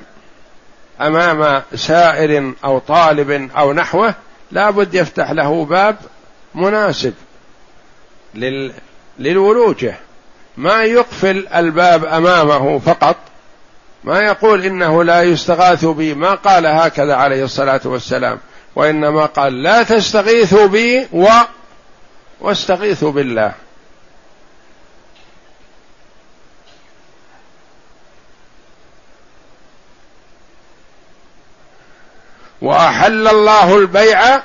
[1.01, 4.14] أمام سائر أو طالب أو نحوه
[4.51, 5.97] لا بد يفتح له باب
[6.55, 7.14] مناسب
[8.35, 8.72] لل...
[9.18, 9.95] للولوجة.
[10.57, 13.16] ما يقفل الباب أمامه فقط
[14.05, 18.39] ما يقول إنه لا يستغاث بي ما قال هكذا عليه الصلاة والسلام.
[18.77, 21.27] وإنما قال لا تستغيثوا بي و
[22.45, 23.53] واستغيثوا بالله.
[32.62, 34.42] وأحل الله البيع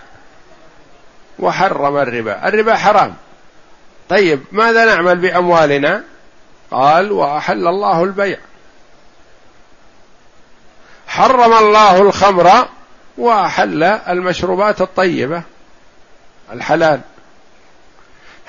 [1.39, 2.47] وحرم الربا.
[2.47, 3.15] الربا حرام.
[4.09, 6.03] طيب ماذا نعمل بأموالنا؟
[6.71, 8.37] قال وأحل الله البيع.
[11.07, 12.67] حرم الله الخمر
[13.17, 15.43] وأحل المشروبات الطيبة
[16.51, 17.01] الحلال.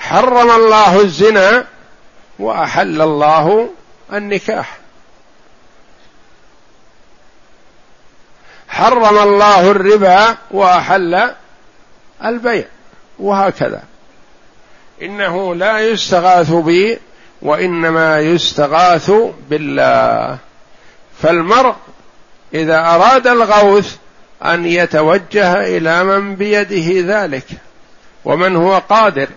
[0.01, 1.65] حرم الله الزنا
[2.39, 3.69] وأحل الله
[4.13, 4.77] النكاح.
[8.69, 11.31] حرم الله الربا وأحل
[12.25, 12.65] البيع
[13.19, 13.83] وهكذا.
[15.01, 16.99] إنه لا يستغاث بي
[17.41, 19.11] وإنما يستغاث
[19.49, 20.37] بالله.
[21.21, 21.75] فالمرء
[22.53, 23.95] إذا أراد الغوث
[24.45, 27.45] أن يتوجه إلى من بيده ذلك
[28.25, 29.27] ومن هو قادر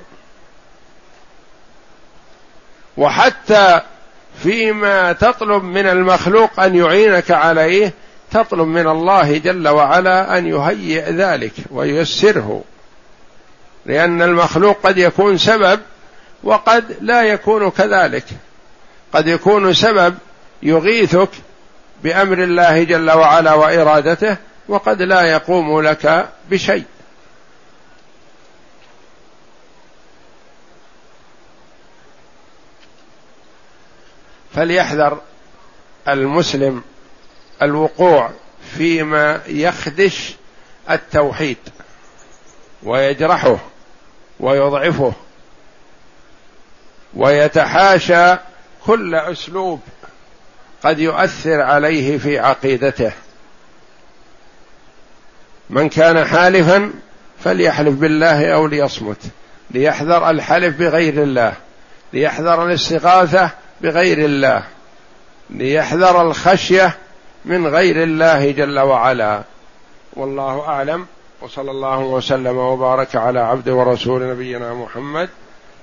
[2.96, 3.80] وحتى
[4.42, 7.92] فيما تطلب من المخلوق أن يعينك عليه
[8.30, 12.62] تطلب من الله جل وعلا أن يهيئ ذلك وييسره.
[13.86, 15.80] لأن المخلوق قد يكون سبب
[16.42, 18.24] وقد لا يكون كذلك.
[19.12, 20.14] قد يكون سبب
[20.62, 21.30] يغيثك
[22.02, 24.36] بأمر الله جل وعلا وإرادته
[24.68, 26.84] وقد لا يقوم لك بشيء.
[34.54, 35.20] فليحذر
[36.08, 36.82] المسلم
[37.62, 38.30] الوقوع
[38.76, 40.34] فيما يخدش
[40.90, 41.56] التوحيد
[42.82, 43.58] ويجرحه
[44.40, 45.12] ويضعفه
[47.14, 48.36] ويتحاشى
[48.86, 49.80] كل أسلوب
[50.84, 53.12] قد يؤثر عليه في عقيدته.
[55.70, 56.92] من كان حالفا
[57.44, 59.20] فليحلف بالله أو ليصمت
[59.70, 61.52] ليحذر الحلف بغير الله
[62.12, 63.50] ليحذر الاستغاثة
[63.84, 64.62] بغير الله
[65.50, 66.96] ليحذر الخشية
[67.44, 69.42] من غير الله جل وعلا.
[70.12, 71.06] والله أعلم.
[71.40, 75.28] وصلى الله وسلم وبارك على عبد ورسول نبينا محمد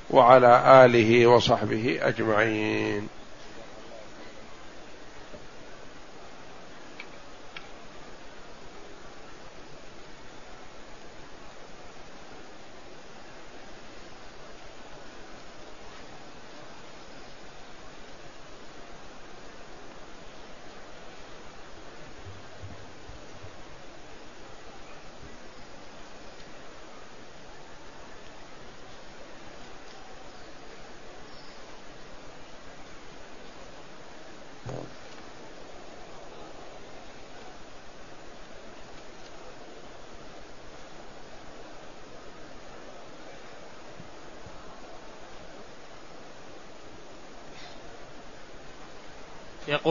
[0.09, 3.07] وعلى آله وصحبه أجمعين.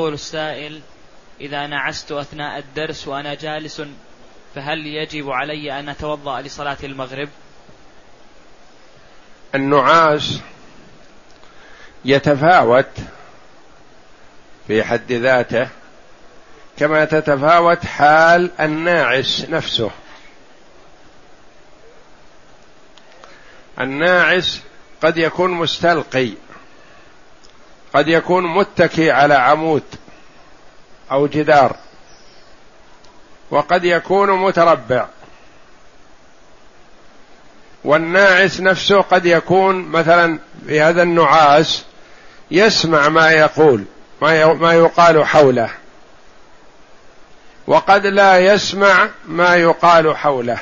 [0.01, 0.81] يقول السائل
[1.41, 3.83] إذا نعست أثناء الدرس وأنا جالس
[4.55, 7.29] فهل يجب علي أن أتوضأ لصلاة المغرب؟
[9.55, 10.41] النعاس
[12.05, 12.87] يتفاوت
[14.67, 15.69] في حد ذاته
[16.77, 19.91] كما تتفاوت حال الناعس نفسه.
[23.81, 24.61] الناعس
[25.03, 26.33] قد يكون مستلقي.
[27.95, 29.83] قد يكون متكي على عمود
[31.11, 31.77] أو جدار
[33.51, 35.07] وقد يكون متربع.
[37.85, 41.85] والناعس نفسه قد يكون مثلا في هذا النعاس
[42.51, 43.85] يسمع ما يقول
[44.21, 45.71] ما يقال حوله.
[47.67, 50.59] وقد لا يسمع ما يقال حوله.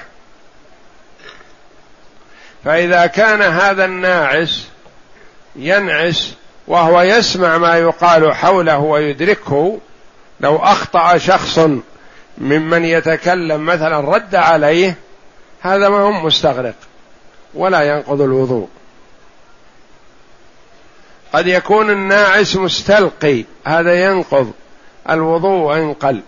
[2.64, 4.68] فإذا كان هذا الناعس
[5.56, 6.34] ينعس
[6.68, 9.78] وهو يسمع ما يقال حوله ويدركه
[10.40, 11.58] لو أخطأ شخص
[12.38, 14.96] ممن يتكلم مثلا رد عليه
[15.60, 16.74] هذا ما هو مستغرق
[17.54, 18.68] ولا ينقض الوضوء.
[21.32, 24.52] قد يكون الناعس مستلقي هذا ينقض
[25.10, 26.22] الوضوء وان قل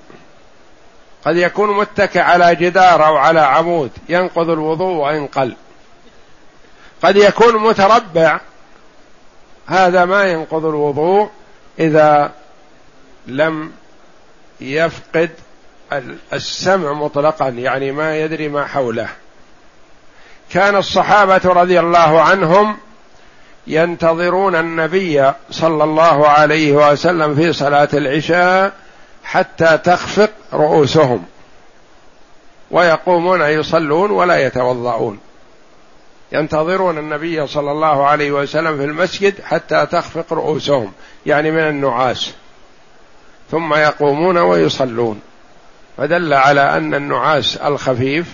[1.24, 5.56] قد يكون متكئ على جدار أو على عمود ينقض الوضوء وان قل
[7.02, 8.40] قد يكون متربع
[9.66, 11.30] هذا ما ينقض الوضوء
[11.78, 12.32] إذا
[13.26, 13.72] لم
[14.60, 15.30] يفقد
[16.32, 19.08] السمع مطلقا يعني ما يدري ما حوله.
[20.50, 22.76] كان الصحابة رضي الله عنهم
[23.66, 28.72] ينتظرون النبي صلى الله عليه وسلم في صلاة العشاء
[29.24, 31.24] حتى تخفق رؤوسهم
[32.70, 35.18] ويقومون يصلون ولا يتوضؤون.
[36.32, 40.92] ينتظرون النبي صلى الله عليه وسلم في المسجد حتى تخفق رؤوسهم
[41.26, 42.34] يعني من النعاس.
[43.50, 45.20] ثم يقومون ويصلون.
[45.96, 48.26] فدل على أن النعاس الخفيف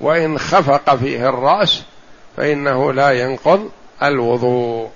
[0.00, 1.82] وإن خفق فيه الرأس
[2.36, 3.70] فإنه لا ينقض
[4.02, 4.90] الوضوء.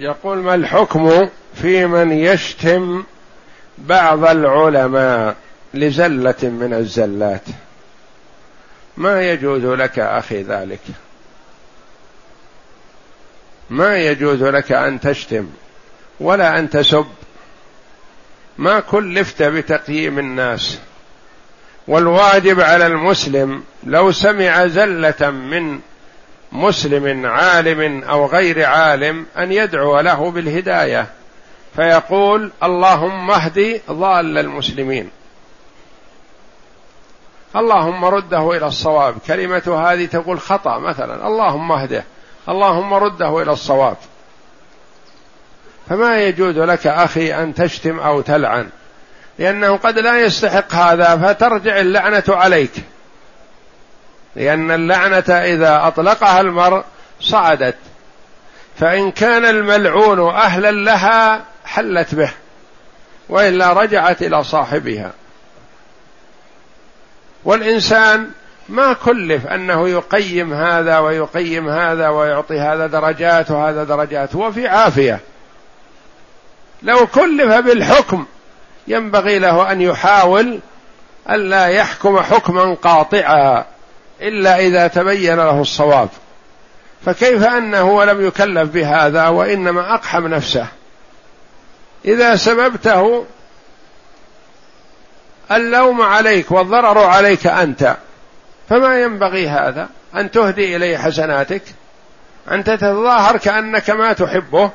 [0.00, 3.04] يقول ما الحكم في من يشتم
[3.78, 5.36] بعض العلماء
[5.74, 7.42] لزلة من الزلات؟
[8.96, 10.80] ما يجوز لك أخي ذلك؟
[13.70, 15.48] ما يجوز لك أن تشتم
[16.20, 17.06] ولا أن تسب؟
[18.58, 20.78] ما كلفت بتقييم الناس؟
[21.88, 25.80] والواجب على المسلم لو سمع زلة من
[26.52, 31.06] مسلم عالم أو غير عالم أن يدعو له بالهداية.
[31.76, 35.10] فيقول اللهم اهد ضال المسلمين.
[37.56, 39.14] اللهم رده إلى الصواب.
[39.26, 41.26] كلمة هذه تقول خطأ مثلا.
[41.26, 42.04] اللهم اهده.
[42.48, 43.96] اللهم رده إلى الصواب.
[45.88, 48.68] فما يجوز لك أخي أن تشتم أو تلعن.
[49.38, 52.72] لأنه قد لا يستحق هذا فترجع اللعنة عليك.
[54.36, 56.84] لأن اللعنة إذا أطلقها المرء
[57.20, 57.76] صعدت.
[58.78, 62.30] فإن كان الملعون أهلا لها حلت به
[63.28, 65.12] وإلا رجعت إلى صاحبها.
[67.44, 68.30] والإنسان
[68.68, 75.20] ما كلف أنه يقيم هذا ويقيم هذا ويعطي هذا درجات وهذا درجات هو في عافية.
[76.82, 78.26] لو كلف بالحكم
[78.88, 80.58] ينبغي له أن يحاول
[81.30, 83.64] ألا يحكم حكما قاطعا.
[84.20, 86.08] إلا إذا تبين له الصواب.
[87.06, 90.66] فكيف انه ولم يكلف بهذا وإنما أقحم نفسه؟
[92.04, 93.24] إذا سببته
[95.52, 97.96] اللوم عليك والضرر عليك أنت
[98.68, 101.62] فما ينبغي هذا؟ أن تهدي إليه حسناتك
[102.50, 104.70] انت تتظاهر كأنك ما تحبه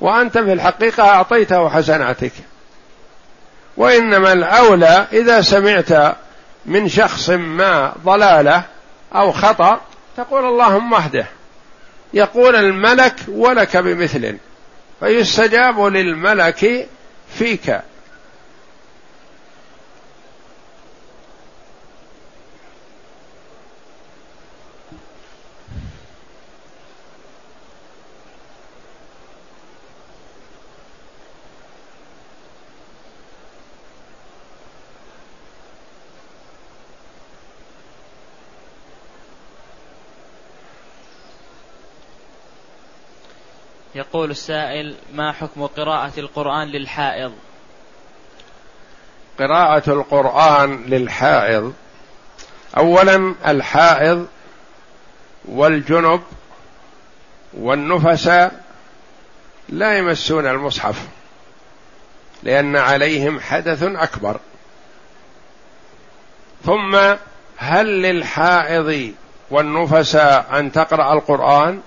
[0.00, 2.32] وأنت في الحقيقة أعطيته حسناتك.
[3.76, 6.16] وإنما الأولى إذا سمعت
[6.66, 8.62] من شخص ما ضلاله
[9.14, 9.80] أو خطأ
[10.16, 11.26] تقول اللهم اهده.
[12.14, 14.36] يقول الملك ولك بمثل
[15.00, 16.88] فيستجاب للملك
[17.38, 17.80] فيك.
[44.10, 47.32] يقول السائل ما حكم قراءة القرآن للحائض؟
[49.38, 51.74] قراءة القرآن للحائض
[52.76, 54.26] أولا الحائض
[55.44, 56.22] والجنب
[57.54, 58.64] والنفساء
[59.68, 61.08] لا يمسون المصحف
[62.42, 64.40] لأن عليهم حدث أكبر.
[66.64, 67.14] ثم
[67.56, 69.14] هل للحائض
[69.50, 71.80] والنفساء أن تقرأ القرآن؟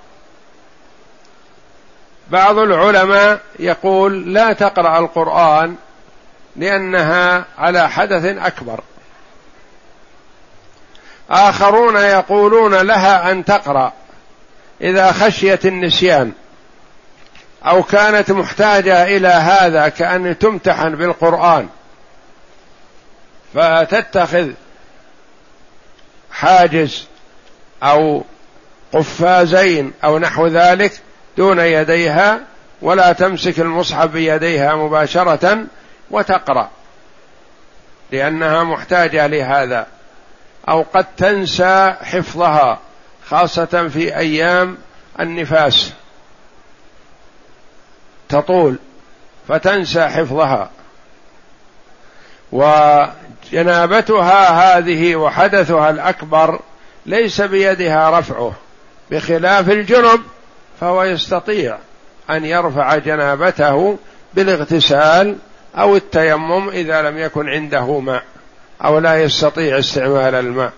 [2.30, 5.76] بعض العلماء يقول لا تقرأ القرآن
[6.56, 8.80] لأنها على حدث أكبر.
[11.30, 13.94] آخرون يقولون لها أن تقرأ
[14.82, 16.32] إذا خشيت النسيان
[17.66, 21.70] أو كانت محتاجة إلى هذا كأن تمتحن بالقرآن.
[23.54, 24.52] فتتخذ
[26.32, 27.08] حاجز
[27.84, 28.24] أو
[28.94, 31.02] قفازين أو نحو ذلك
[31.38, 32.40] دون يديها
[32.82, 35.66] ولا تمسك المصحف بيديها مباشرة
[36.12, 36.70] وتقرأ
[38.12, 39.88] لأنها محتاجة لهذا.
[40.70, 42.80] أو قد تنسى حفظها
[43.28, 44.78] خاصة في أيام
[45.20, 45.92] النفاس.
[48.30, 48.76] تطول
[49.48, 50.70] فتنسى حفظها.
[52.52, 56.60] وجنابتها هذه وحدثها الأكبر
[57.06, 58.54] ليس بيدها رفعه
[59.12, 60.22] بخلاف الجنب
[60.84, 61.78] فهو يستطيع
[62.30, 63.98] أن يرفع جنابته
[64.34, 65.38] بالاغتسال
[65.76, 68.24] أو التيمم إذا لم يكن عنده ماء
[68.86, 70.74] أو لا يستطيع استعمال الماء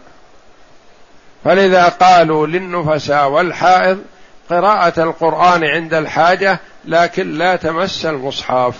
[1.43, 4.03] فلذا قالوا للنفساء والحائض
[4.49, 8.75] قراءة القرآن عند الحاجة لكن لا تمس المصحف.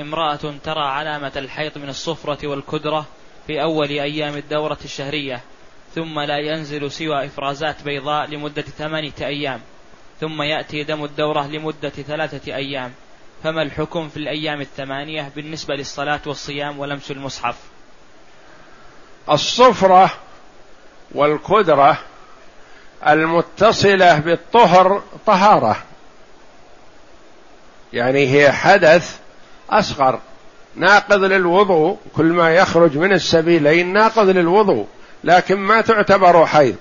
[0.00, 3.06] امرأة ترى علامة الحيض من الصفرة والكدرة
[3.46, 5.40] في أول أيام الدورة الشهرية
[5.94, 9.60] ثم لا ينزل سوى إفرازات بيضاء لمدة ثمانية أيام
[10.20, 12.92] ثم يأتي دم الدورة لمدة ثلاثة أيام.
[13.42, 17.56] فما الحكم في الأيام الثمانية بالنسبة للصلاة والصيام ولمس المصحف؟
[19.30, 20.10] الصفرة
[21.14, 21.98] والكدرة
[23.08, 25.76] المتصلة بالطهر طهارة.
[27.92, 29.18] يعني هي حدث
[29.70, 30.20] أصغر
[30.76, 34.86] ناقض للوضوء كل ما يخرج من السبيلين ناقض للوضوء.
[35.24, 36.76] لكن ما تعتبر حيض.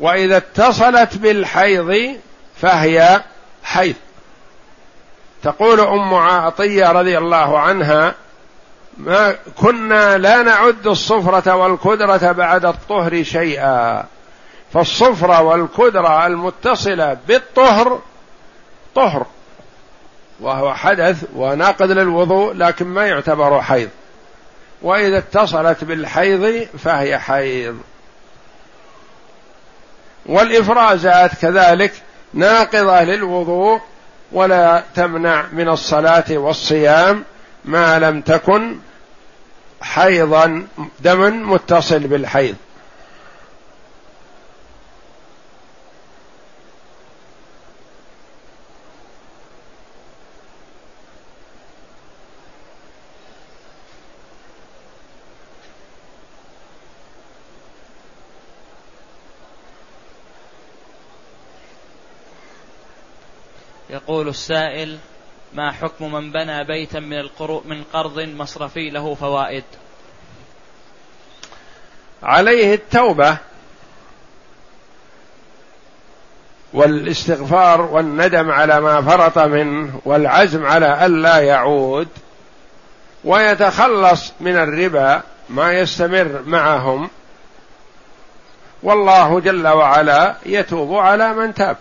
[0.00, 2.16] وإذا اتصلت بالحيض
[2.60, 3.22] فهي
[3.64, 3.94] حيض.
[5.42, 8.14] تقول أم عطيه رضي الله عنها
[8.96, 14.04] ما كنا لا نعد الصفرة والكدرة بعد الطهر شيئا.
[14.72, 18.00] فالصفرة والكدرة المتصلة بالطهر
[18.94, 19.26] طهر.
[20.40, 23.88] وهو حدث وناقض للوضوء لكن ما يعتبر حيض.
[24.84, 27.78] وإذا اتصلت بالحيض فهي حيض.
[30.26, 31.92] والافرازات كذلك
[32.34, 33.80] ناقضة للوضوء
[34.32, 37.24] ولا تمنع من الصلاة والصيام
[37.64, 38.76] ما لم تكن
[39.80, 40.66] حيضا
[41.00, 42.56] دم متصل بالحيض.
[64.04, 64.98] يقول السائل
[65.54, 67.28] ما حكم من بنى بيتا من
[67.64, 69.64] من قرض مصرفي له فوائد؟
[72.22, 73.36] عليه التوبة
[76.72, 82.08] والاستغفار والندم على ما فرط منه والعزم على الا يعود
[83.24, 87.10] ويتخلص من الربا ما يستمر معهم
[88.82, 91.76] والله جل وعلا يتوب على من تاب.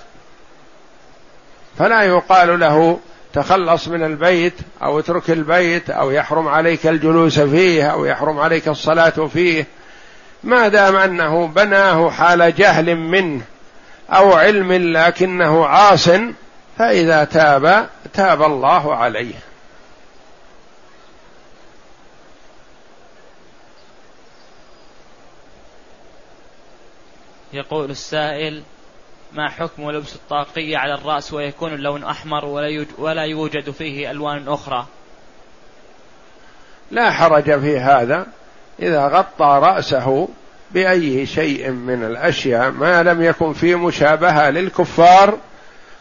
[1.78, 3.00] فلا يقال له
[3.34, 4.54] تخلص من البيت
[4.84, 9.68] أو اترك البيت أو يحرم عليك الجلوس فيه أو يحرم عليك الصلاة فيه
[10.44, 13.42] ما دام أنه بناه حال جهل منه
[14.10, 16.10] أو علم لكنه عاص
[16.78, 19.36] فإذا تاب تاب الله عليه.
[27.54, 28.64] يقول السائل
[29.34, 32.46] ما حكم لبس الطاقية على الرأس ويكون اللون أحمر
[32.98, 34.86] ولا يوجد فيه ألوان أخرى؟
[36.92, 38.26] لا حرج في هذا.
[38.80, 40.28] إذا غطى رأسه
[40.72, 45.38] بأي شيء من الأشياء ما لم يكن في مشابهة للكفار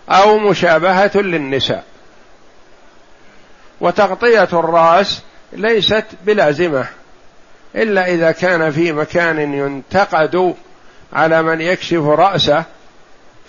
[0.08, 1.84] أو مشابهة للنساء.
[3.80, 5.22] وتغطية الرأس
[5.52, 6.86] ليست بلازمة
[7.76, 10.54] إلا إذا كان في مكان ينتقد
[11.12, 12.64] على من يكشف رأسه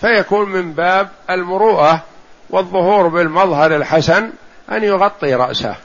[0.00, 2.02] فيكون من باب المروءة
[2.50, 4.32] والظهور بالمظهر الحسن
[4.70, 5.76] أن يغطي رأسه.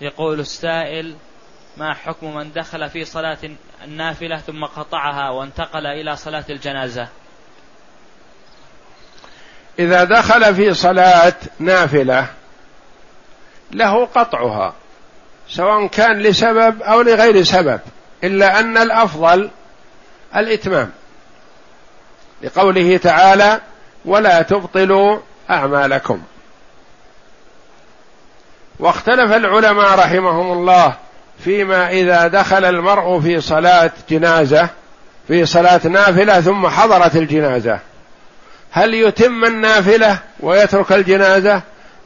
[0.00, 1.16] يقول السائل
[1.76, 3.38] ما حكم من دخل في صلاة
[3.84, 7.08] النافلة ثم قطعها وانتقل إلى صلاة الجنازة؟
[9.78, 12.26] إذا دخل في صلاة نافلة
[13.72, 14.74] له قطعها
[15.48, 17.80] سواء كان لسبب أو لغير سبب
[18.24, 19.50] إلا أن الأفضل
[20.36, 20.90] الإتمام.
[22.42, 23.60] لقوله تعالى
[24.04, 25.18] ولا تبطلوا
[25.50, 26.22] أعمالكم.
[28.78, 30.94] واختلف العلماء رحمهم الله
[31.44, 34.68] فيما إذا دخل المرء في صلاة جنازة
[35.28, 37.78] في صلاة نافلة ثم حضرت الجنازة.
[38.76, 41.62] هل يتم النافلة ويترك الجنازة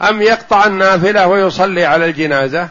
[0.08, 2.68] أم يقطع النافلة ويصلي على الجنازة؟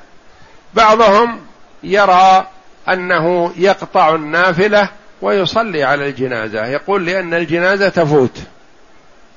[0.73, 1.39] بعضهم
[1.83, 2.47] يرى
[2.89, 4.89] أنه يقطع النافلة
[5.21, 8.37] ويصلي على الجنازة يقول لأن الجنازة تفوت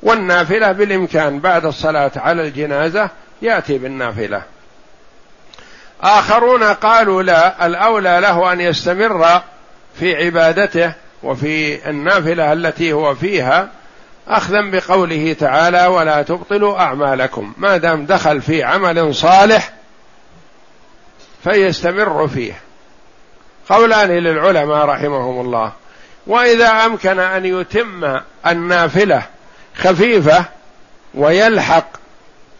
[0.02, 3.10] والنافلة بالإمكان بعد الصلاة على الجنازة
[3.42, 4.42] يأتي بالنافلة.
[6.02, 9.40] آخرون قالوا لا الأولى له أن يستمر
[9.98, 10.92] في عبادته
[11.22, 13.68] وفي النافلة التي هو فيها
[14.30, 17.52] أخذا بقوله تعالى ولا تبطلوا أعمالكم.
[17.56, 19.72] ما دام دخل في عمل صالح
[21.44, 22.60] فيستمر فيه.
[23.68, 25.72] قولان للعلماء رحمهم الله
[26.26, 29.22] وإذا أمكن أن يتم النافلة
[29.76, 30.44] خفيفة
[31.14, 31.86] ويلحق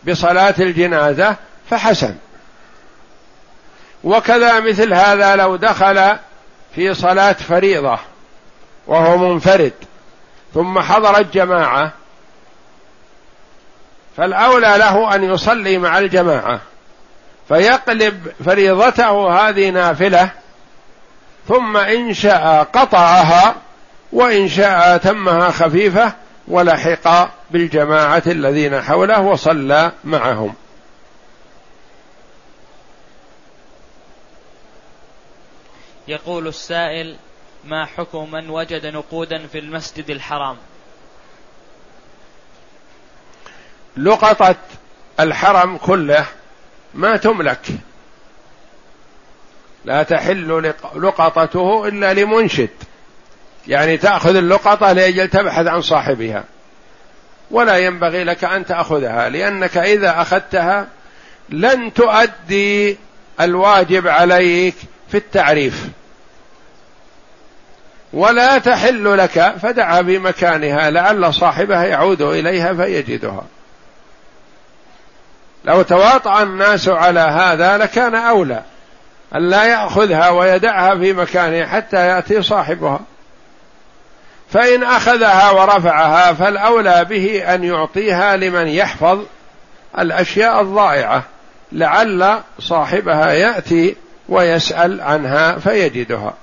[0.09, 1.37] بصلاة الجنازة
[1.71, 2.15] فحسن.
[4.05, 6.17] وكذا مثل هذا لو دخل
[6.75, 7.99] في صلاة فريضة
[8.87, 9.73] وهو منفرد.
[10.55, 11.93] ثم حضرت جماعة
[14.17, 16.61] فالأولى له أن يصلي مع الجماعة
[17.49, 20.31] فيقلب فريضته هذه نافلة
[21.49, 23.55] ثم إن شاء قطعها
[24.13, 26.13] وإن شاء تمها خفيفة
[26.49, 30.55] ولحق بالجماعة الذين حوله وصلى معهم.
[36.09, 37.17] يقول السائل
[37.65, 40.57] ما حكم من وجد نقودا في المسجد الحرام؟
[43.97, 44.57] لقطة
[45.21, 46.27] الحرم كله
[46.95, 47.67] ما تملك.
[49.85, 52.71] لا تحل لقطته إلا لمنشد.
[53.69, 56.45] يعني تأخذ اللقطة لأجل تبحث عن صاحبها.
[57.51, 60.89] ولا ينبغي لك أن تأخذها لأنك إذا أخذتها
[61.49, 62.99] لن تؤدي
[63.41, 64.75] الواجب عليك
[65.09, 65.89] في التعريف.
[68.13, 73.43] ولا تحل لك فدعها بمكانها لعل صاحبها يعود إليها فيجدها.
[75.65, 78.63] لو تواطأ الناس على هذا لكان أولى
[79.35, 83.01] أن لا يأخذها ويدعها في مكانها حتى يأتي صاحبها.
[84.53, 89.19] فإن أخذها ورفعها فالأولى به أن يعطيها لمن يحفظ
[89.99, 91.23] الأشياء الضائعة
[91.73, 93.97] لعل صاحبها يأتي
[94.29, 96.35] ويسأل عنها فيجدها.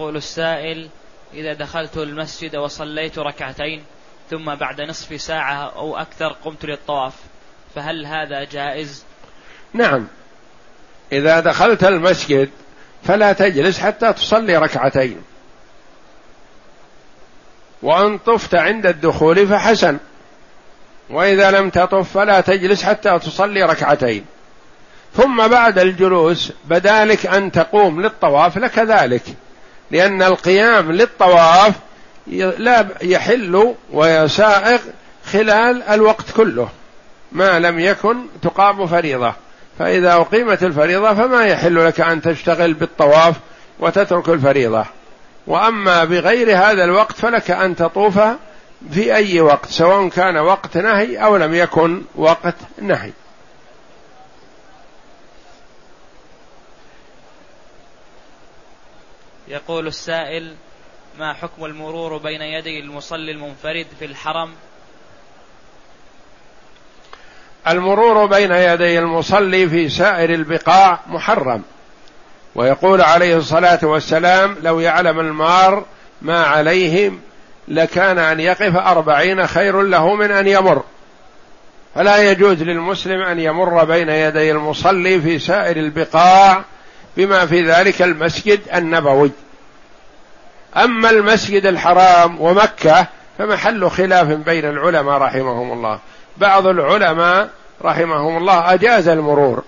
[0.00, 0.88] يقول السائل
[1.34, 3.82] إذا دخلت المسجد وصليت ركعتين
[4.30, 7.12] ثم بعد نصف ساعة أو أكثر قمت للطواف
[7.74, 9.04] فهل هذا جائز؟
[9.72, 10.06] نعم.
[11.12, 12.50] إذا دخلت المسجد
[13.02, 15.22] فلا تجلس حتى تصلي ركعتين.
[17.82, 19.98] وأن طفت عند الدخول فحسن.
[21.10, 24.24] وإذا لم تطف فلا تجلس حتى تصلي ركعتين.
[25.14, 29.22] ثم بعد الجلوس بدالك أن تقوم للطواف لك ذلك
[29.90, 31.74] لأن القيام للطواف
[32.58, 34.78] لا يحل ويسائغ
[35.24, 36.68] خلال الوقت كله
[37.32, 39.34] ما لم يكن تقام فريضة.
[39.78, 43.34] فإذا أقيمت الفريضة فما يحل لك أن تشتغل بالطواف
[43.78, 44.84] وتترك الفريضة.
[45.46, 48.20] وأما بغير هذا الوقت فلك أن تطوف
[48.92, 53.10] في أي وقت سواء كان وقت نهي أو لم يكن وقت نهي.
[59.50, 60.54] يقول السائل
[61.18, 64.50] ما حكم المرور بين يدي المصلي المنفرد في الحرم؟
[67.68, 71.62] المرور بين يدي المصلي في سائر البقاع محرم.
[72.54, 75.84] ويقول عليه الصلاة والسلام لو يعلم المار
[76.22, 77.12] ما عليه
[77.68, 80.84] لكان أن يقف أربعين خير له من أن يمر.
[81.94, 86.64] فلا يجوز للمسلم أن يمر بين يدي المصلي في سائر البقاع
[87.20, 89.30] بما في ذلك المسجد النبوي.
[90.76, 93.06] أما المسجد الحرام ومكة
[93.38, 95.98] فمحل خلاف بين العلماء رحمهم الله.
[96.36, 97.50] بعض العلماء
[97.84, 99.62] رحمهم الله أجاز المرور.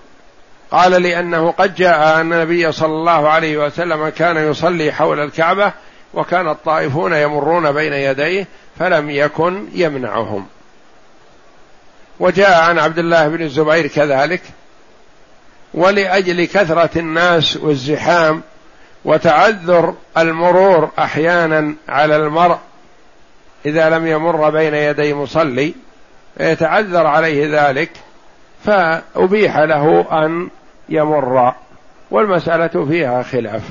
[0.71, 5.71] قال لأنه قد جاء أن النبي صلى الله عليه وسلم كان يصلي حول الكعبة
[6.13, 8.47] وكان الطائفون يمرون بين يديه
[8.79, 10.45] فلم يكن يمنعهم.
[12.19, 14.41] وجاء عن عبد الله بن الزبير كذلك.
[15.73, 18.41] ولأجل كثرة الناس والزحام
[19.05, 22.57] وتعذر المرور أحيانا على المرء
[23.65, 25.73] إذا لم يمر بين يدي مصلي
[26.37, 27.91] فيتعذر عليه ذلك
[28.65, 30.49] فأبيح له أن
[30.89, 31.53] يمر
[32.11, 33.61] والمسألة فيها خلاف.